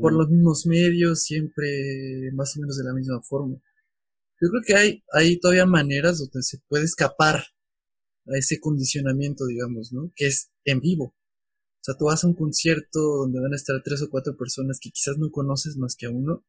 [0.00, 3.56] Por los mismos medios, siempre más o menos de la misma forma.
[4.40, 7.44] Yo creo que hay, hay todavía maneras donde se puede escapar
[8.26, 10.10] a ese condicionamiento, digamos, ¿no?
[10.16, 11.04] Que es en vivo.
[11.04, 14.80] O sea, tú vas a un concierto donde van a estar tres o cuatro personas
[14.80, 16.42] que quizás no conoces más que a uno.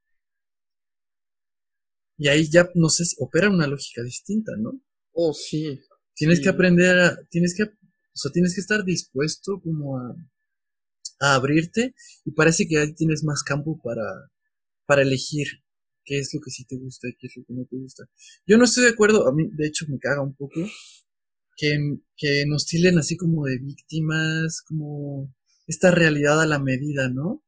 [2.17, 4.81] Y ahí ya, no sé, opera una lógica distinta, ¿no?
[5.11, 5.81] Oh, sí.
[6.17, 6.43] Tienes Sí.
[6.43, 7.69] que aprender a, tienes que, o
[8.15, 10.15] sea, tienes que estar dispuesto como a,
[11.19, 11.93] a abrirte
[12.25, 14.03] y parece que ahí tienes más campo para,
[14.85, 15.47] para elegir
[16.03, 18.05] qué es lo que sí te gusta y qué es lo que no te gusta.
[18.47, 20.61] Yo no estoy de acuerdo, a mí de hecho me caga un poco
[21.57, 25.33] que, que nos tilden así como de víctimas, como
[25.67, 27.43] esta realidad a la medida, ¿no?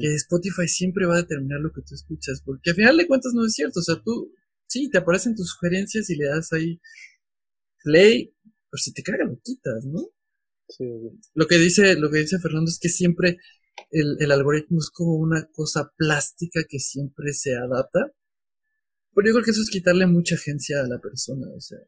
[0.00, 3.32] Que Spotify siempre va a determinar lo que tú escuchas, porque al final de cuentas
[3.34, 4.32] no es cierto, o sea, tú,
[4.66, 6.80] sí, te aparecen tus sugerencias y le das ahí
[7.88, 8.34] play,
[8.70, 10.00] pero si te caga lo quitas, ¿no?
[10.68, 10.84] Sí,
[11.34, 13.38] Lo que dice, lo que dice Fernando es que siempre
[13.90, 18.12] el, el algoritmo es como una cosa plástica que siempre se adapta.
[19.14, 21.78] Pero yo creo que eso es quitarle mucha agencia a la persona, o sea.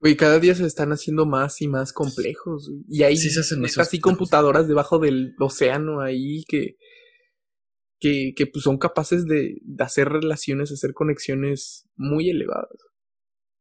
[0.00, 2.70] Güey, cada día se están haciendo más y más complejos.
[2.88, 4.00] Y hay Sí se hacen más neta, así complejos.
[4.00, 6.76] computadoras debajo del océano ahí que,
[7.98, 12.89] que, que pues son capaces de, de hacer relaciones, hacer conexiones muy elevadas.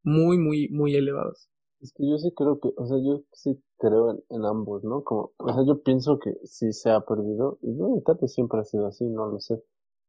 [0.10, 1.50] Muy, muy, muy elevadas.
[1.82, 5.04] Es que yo sí creo que, o sea, yo sí creo en, en ambos, ¿no?
[5.04, 8.60] Como, o sea, yo pienso que sí se ha perdido, y bueno, tal vez siempre
[8.60, 9.62] ha sido así, no lo sé,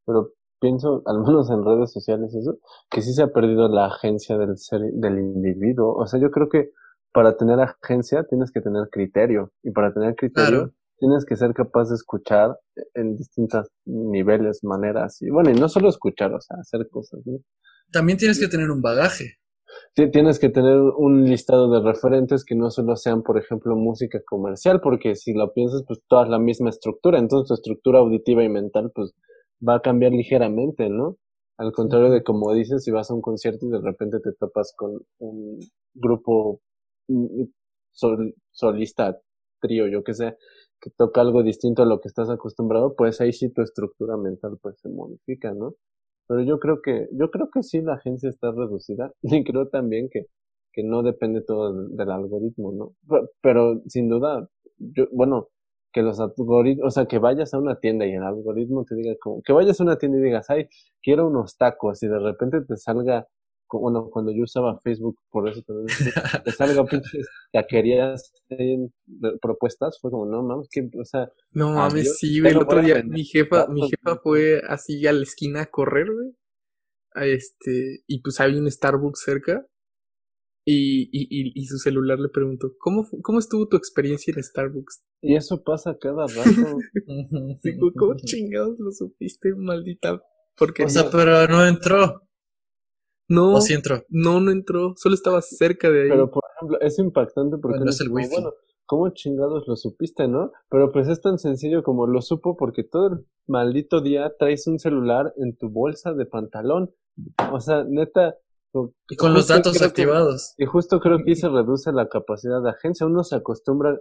[0.07, 2.59] pero pienso, al menos en redes sociales y eso,
[2.91, 5.95] que sí se ha perdido la agencia del ser, del individuo.
[5.95, 6.71] O sea, yo creo que
[7.13, 10.75] para tener agencia tienes que tener criterio, y para tener criterio Claro.
[10.99, 12.59] tienes que ser capaz de escuchar
[12.95, 17.39] en distintos niveles, maneras, y bueno, y no solo escuchar, o sea, hacer cosas, ¿no?
[17.93, 19.40] También tienes que tener un bagaje.
[19.95, 24.21] Ti- Tienes que tener un listado de referentes que no solo sean, por ejemplo, música
[24.25, 28.49] comercial, porque si lo piensas, pues toda la misma estructura, entonces tu estructura auditiva y
[28.49, 29.13] mental, pues
[29.67, 31.17] va a cambiar ligeramente, ¿no?
[31.59, 34.73] Al contrario de como dices, si vas a un concierto y de repente te topas
[34.77, 35.61] con un
[35.95, 36.61] grupo
[37.09, 37.45] mm,
[37.93, 39.19] sol- solista,
[39.61, 40.37] trío, yo que sé,
[40.81, 44.59] que toca algo distinto a lo que estás acostumbrado, pues ahí sí tu estructura mental
[44.63, 45.75] pues se modifica, ¿no?
[46.31, 50.09] Pero yo creo que, yo creo que sí la agencia está reducida y creo también
[50.09, 50.27] que,
[50.73, 52.95] que no depende todo del, algoritmo, ¿no?
[53.09, 55.49] Pero, pero sin duda, yo, bueno,
[55.93, 59.17] que los algoritmos, o sea, que vayas a una tienda y el algoritmo te diga
[59.21, 60.69] como, que vayas a una tienda y digas, ay,
[61.03, 63.27] quiero unos tacos y de repente te salga,
[63.79, 65.87] bueno, cuando yo usaba Facebook, por eso también,
[66.45, 68.93] te salga pinches taquerías en-
[69.41, 72.53] propuestas, fue como, no mames, que, o sea, No Ah, mames, yo sí, güey.
[72.53, 76.07] El otro día mi jefa, mi barato, jefa fue así a la esquina a correr,
[76.13, 76.31] güey.
[77.15, 79.67] A este, y pues había un Starbucks cerca.
[80.67, 85.03] Y, y, y, y su celular le preguntó, ¿cómo, ¿cómo estuvo tu experiencia en Starbucks?
[85.23, 86.79] y eso pasa cada rato.
[87.65, 90.23] Digo, ¿cómo chingados lo supiste, maldita?
[90.57, 92.23] Porque O sea, pero no entró.
[93.31, 94.05] No, O sí entró.
[94.11, 96.09] no, no entró, solo estaba cerca de ahí.
[96.11, 98.31] Pero, por ejemplo, es impactante porque Bueno, es el como, wifi.
[98.35, 98.53] bueno,
[98.85, 100.53] ¿cómo chingados lo supiste, no?
[100.69, 104.79] Pero pues es tan sencillo como lo supo porque todo el maldito día traes un
[104.79, 106.93] celular en tu bolsa de pantalón.
[107.53, 108.37] O sea, neta.
[109.09, 110.55] Y con los datos que- activados.
[110.59, 113.05] y justo creo que ahí se reduce la capacidad de agencia.
[113.07, 113.99] Uno se acostumbra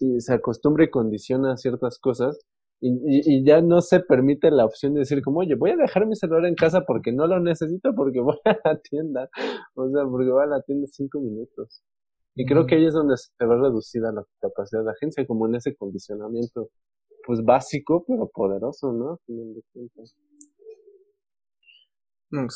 [0.00, 2.40] y se acostumbra y condiciona a ciertas cosas
[2.82, 5.76] y, y, y ya no se permite la opción de decir como, oye, voy a
[5.76, 9.30] dejar mi celular en casa porque no lo necesito porque voy a la tienda.
[9.74, 11.84] O sea, porque voy a la tienda cinco minutos.
[12.34, 15.54] Y creo que ahí es donde se ve reducida la capacidad de agencia, como en
[15.54, 16.70] ese condicionamiento,
[17.24, 19.20] pues básico, pero poderoso, ¿no?
[22.30, 22.46] No.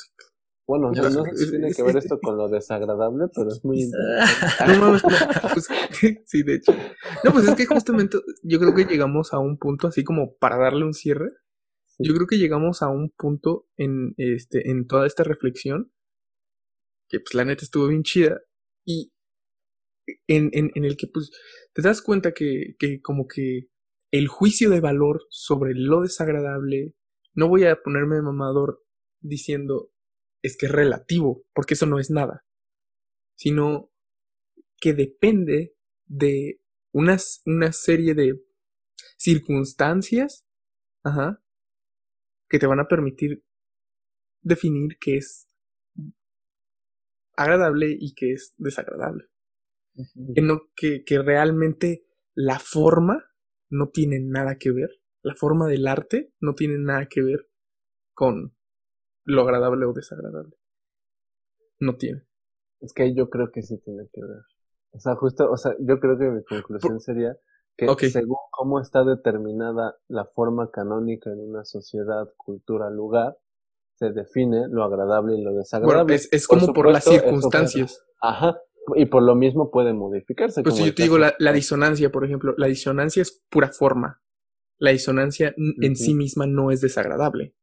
[0.66, 0.94] Bueno, no
[1.24, 4.72] sé si es- tiene que ver es- esto con lo desagradable, pero es muy interesante.
[4.74, 5.10] No mames, no,
[5.52, 5.68] pues,
[6.26, 6.72] sí, de hecho.
[7.24, 10.56] No, pues es que justamente yo creo que llegamos a un punto así como para
[10.56, 11.28] darle un cierre.
[11.98, 15.92] Yo creo que llegamos a un punto en este en toda esta reflexión
[17.08, 18.40] que pues la neta estuvo bien chida
[18.84, 19.12] y
[20.26, 21.30] en, en, en el que pues
[21.72, 23.68] te das cuenta que, que como que
[24.12, 26.94] el juicio de valor sobre lo desagradable,
[27.34, 28.82] no voy a ponerme de mamador
[29.20, 29.90] diciendo
[30.46, 32.44] es que es relativo, porque eso no es nada,
[33.36, 33.90] sino
[34.78, 35.76] que depende
[36.06, 36.60] de
[36.92, 38.40] unas, una serie de
[39.18, 40.46] circunstancias,
[41.02, 41.42] ajá,
[42.48, 43.44] que te van a permitir
[44.42, 45.48] definir qué es
[47.36, 49.24] agradable y qué es desagradable.
[50.34, 53.24] Que, no, que, que realmente la forma
[53.70, 54.90] no tiene nada que ver,
[55.22, 57.48] la forma del arte no tiene nada que ver
[58.14, 58.55] con
[59.26, 60.56] lo agradable o desagradable.
[61.78, 62.22] No tiene.
[62.80, 64.40] Es que yo creo que sí tiene que ver.
[64.92, 67.36] O sea, justo, o sea, yo creo que mi conclusión sería
[67.76, 73.36] que según cómo está determinada la forma canónica en una sociedad, cultura, lugar,
[73.96, 76.14] se define lo agradable y lo Bueno, desagradable.
[76.14, 77.98] es, Por como por las circunstancias.
[78.20, 78.60] puede- Ajá.
[78.94, 80.62] Y por lo mismo puede modificarse.
[80.62, 84.22] Pues como yo te digo, la, la disonancia, por ejemplo, la disonancia es pura forma.
[84.78, 87.54] La disonancia en sí misma no es desagradable.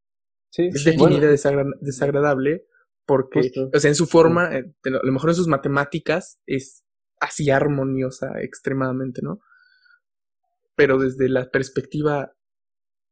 [0.54, 2.68] Sí, Es definida bueno, desagra- desagradable
[3.08, 3.72] porque, Justo.
[3.74, 6.84] o sea, en su forma, eh, a lo mejor en sus matemáticas es
[7.20, 9.40] así armoniosa extremadamente, ¿no?
[10.76, 12.34] Pero desde la perspectiva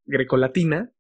[0.06, 0.94] grecolatina,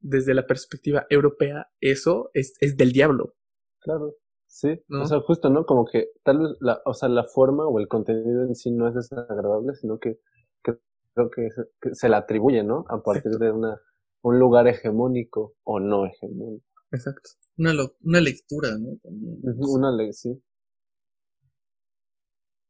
[0.00, 3.34] desde la perspectiva europea, eso es, es del diablo.
[3.80, 4.14] claro.
[4.52, 5.02] Sí, ¿No?
[5.02, 5.64] o sea, justo, ¿no?
[5.64, 8.88] Como que tal vez la, o sea, la forma o el contenido en sí no
[8.88, 10.18] es desagradable, sino que,
[10.64, 10.76] que
[11.14, 12.84] creo que se, que se le atribuye, ¿no?
[12.88, 13.80] A partir de una,
[14.22, 16.64] un lugar hegemónico o no hegemónico.
[16.92, 17.30] Exacto.
[17.56, 18.96] Una, lo- una lectura, ¿no?
[19.02, 19.38] También.
[19.58, 20.42] Una ley, sí.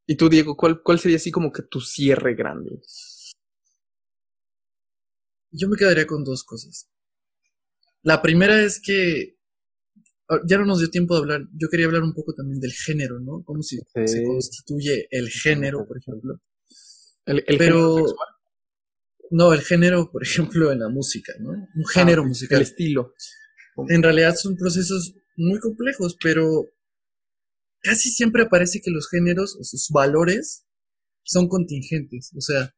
[0.06, 2.80] Y tú, Diego, ¿cuál, cuál sería así como que tu cierre grande?
[5.52, 6.88] Yo me quedaría con dos cosas.
[8.02, 9.36] La primera es que
[10.28, 11.40] ah, ya no nos dio tiempo de hablar.
[11.54, 13.42] Yo quería hablar un poco también del género, ¿no?
[13.44, 14.24] Cómo si- se Sí.
[14.24, 16.40] constituye el género, por ejemplo.
[17.26, 18.28] El, el Pero- género sexual,
[19.30, 21.50] No, el género, por ejemplo, en la música, ¿no?
[21.74, 22.56] Un género Ah, musical.
[22.58, 23.14] El estilo.
[23.88, 26.66] En realidad son procesos muy complejos, pero
[27.82, 30.64] casi siempre parece que los géneros o sus valores
[31.24, 32.74] son contingentes, o sea,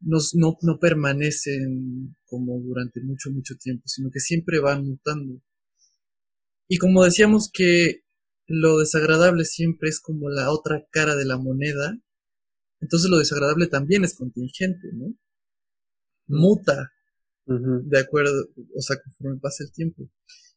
[0.00, 5.40] nos- no, no permanecen como durante mucho, mucho tiempo, sino que siempre van mutando.
[6.68, 8.02] Y como decíamos que
[8.46, 11.98] lo desagradable siempre es como la otra cara de la moneda,
[12.80, 15.14] entonces lo desagradable también es contingente, ¿no?
[16.28, 16.92] Muta,
[17.46, 20.08] de acuerdo, o sea, conforme pasa el tiempo.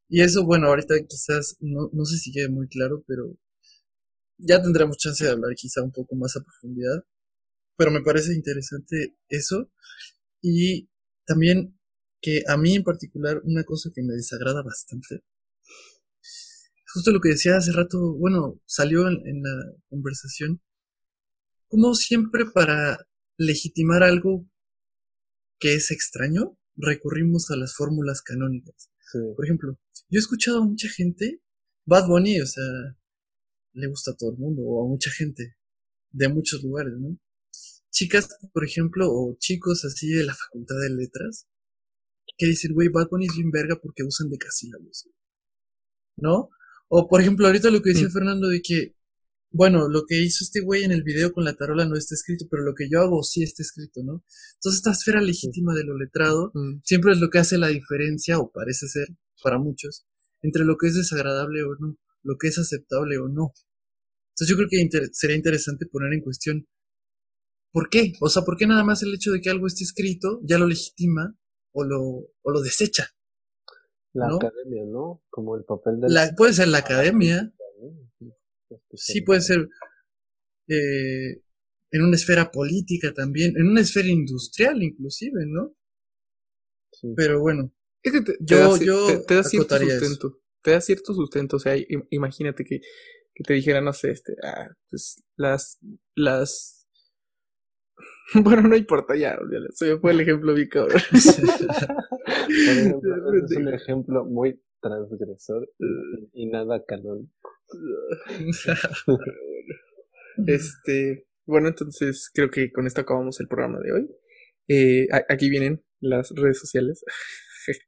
[0.10, 3.38] Y eso, bueno, ahorita quizás, no, no sé si quede muy claro, pero
[4.38, 7.04] ya tendremos chance de hablar quizá un poco más a profundidad.
[7.78, 9.72] Pero me parece interesante eso.
[10.42, 10.90] Y
[11.26, 11.78] también
[12.22, 15.22] que a mí en particular una cosa que me desagrada bastante.
[16.94, 20.62] Justo lo que decía hace rato, bueno, salió en, en la conversación.
[21.68, 23.08] Como siempre para
[23.38, 24.46] legitimar algo
[25.60, 28.90] que es extraño, recurrimos a las fórmulas canónicas.
[29.12, 29.20] Sí.
[29.36, 29.78] Por ejemplo,
[30.10, 31.42] yo he escuchado a mucha gente,
[31.86, 32.64] Bad Bunny, o sea,
[33.74, 35.56] le gusta a todo el mundo, o a mucha gente
[36.12, 37.18] de muchos lugares, ¿no?
[37.92, 41.48] Chicas, por ejemplo, o chicos así de la facultad de letras,
[42.38, 45.10] que dicen, güey, Bad Bunny es bien verga porque usan decasílabos,
[46.18, 46.50] ¿no?
[46.88, 48.12] O, por ejemplo, ahorita lo que decía Mm.
[48.12, 48.96] Fernando de que,
[49.52, 52.46] bueno, lo que hizo este güey en el video con la tarola no está escrito,
[52.50, 54.24] pero lo que yo hago sí está escrito, ¿no?
[54.56, 58.40] Entonces, esta esfera legítima de lo letrado Mm, siempre es lo que hace la diferencia,
[58.40, 59.08] o parece ser,
[59.44, 60.06] para muchos,
[60.42, 63.54] entre lo que es desagradable o no, lo que es aceptable o no.
[64.34, 66.68] Entonces yo creo que inter- sería interesante poner en cuestión,
[67.72, 68.14] ¿por qué?
[68.22, 70.68] O sea, ¿por qué nada más el hecho de que algo esté escrito ya lo
[70.68, 71.36] legitima
[71.72, 73.10] o lo, o lo desecha?
[74.14, 74.38] La ¿No?
[74.38, 75.22] academia, ¿no?
[75.30, 77.54] Como el papel de La, puede ser la academia.
[78.94, 79.68] Sí puede ser
[80.68, 81.42] eh,
[81.92, 85.74] en una esfera política también, en una esfera industrial inclusive, ¿no?
[86.92, 87.14] Sí.
[87.16, 87.72] Pero bueno,
[88.04, 89.90] Es que te, te Yo- da, yo te- te da cierto eso.
[89.90, 90.40] sustento.
[90.62, 91.58] Te da cierto sustento.
[91.58, 92.80] O sea, im- imagínate que,
[93.34, 95.80] que te dijera, no sé, este, ah, pues las,
[96.16, 96.76] las.
[98.36, 99.68] Bueno, no importa, ya, olvídalo.
[99.74, 101.02] Se me fue el ejemplo bien cabrón.
[101.12, 101.42] Ese
[103.46, 107.34] es un ejemplo muy transgresor y, y nada canónico.
[110.48, 114.10] Este, bueno, entonces creo que con esto acabamos el programa de hoy.
[114.70, 117.04] Eh, aquí vienen las redes sociales.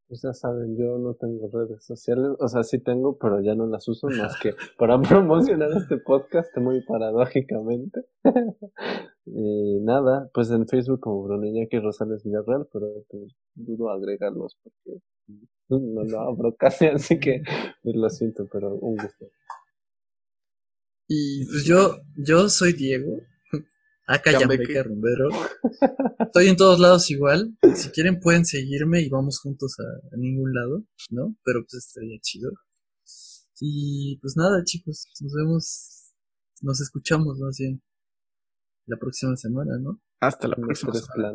[0.08, 3.66] Pues ya saben, yo no tengo redes sociales, o sea, sí tengo, pero ya no
[3.68, 8.06] las uso más que para promocionar este podcast, muy paradójicamente.
[9.26, 15.02] y nada, pues en Facebook como Bruno Iñaki Rosales Villarreal, pero pues, dudo agregarlos porque
[15.70, 17.42] no lo abro casi, así que
[17.84, 19.28] pues, lo siento, pero un gusto.
[21.10, 23.20] Y Pues yo, yo soy Diego,
[24.08, 24.64] acá Cambeque.
[24.64, 25.30] Yambeque Rumbero.
[26.20, 27.58] Estoy en todos lados igual.
[27.76, 31.36] Si quieren pueden seguirme y vamos juntos a, a ningún lado, ¿no?
[31.44, 32.52] Pero pues estaría chido.
[33.60, 36.14] Y pues nada, chicos, nos vemos,
[36.62, 37.82] nos escuchamos más bien
[38.86, 40.02] la próxima semana, ¿no?
[40.20, 40.94] hasta la próxima.
[40.94, 41.34] semana.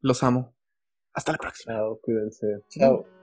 [0.00, 0.54] Los amo.
[1.12, 1.74] Hasta la próxima.
[1.74, 2.46] Chao, cuídense.
[2.68, 3.19] Chao.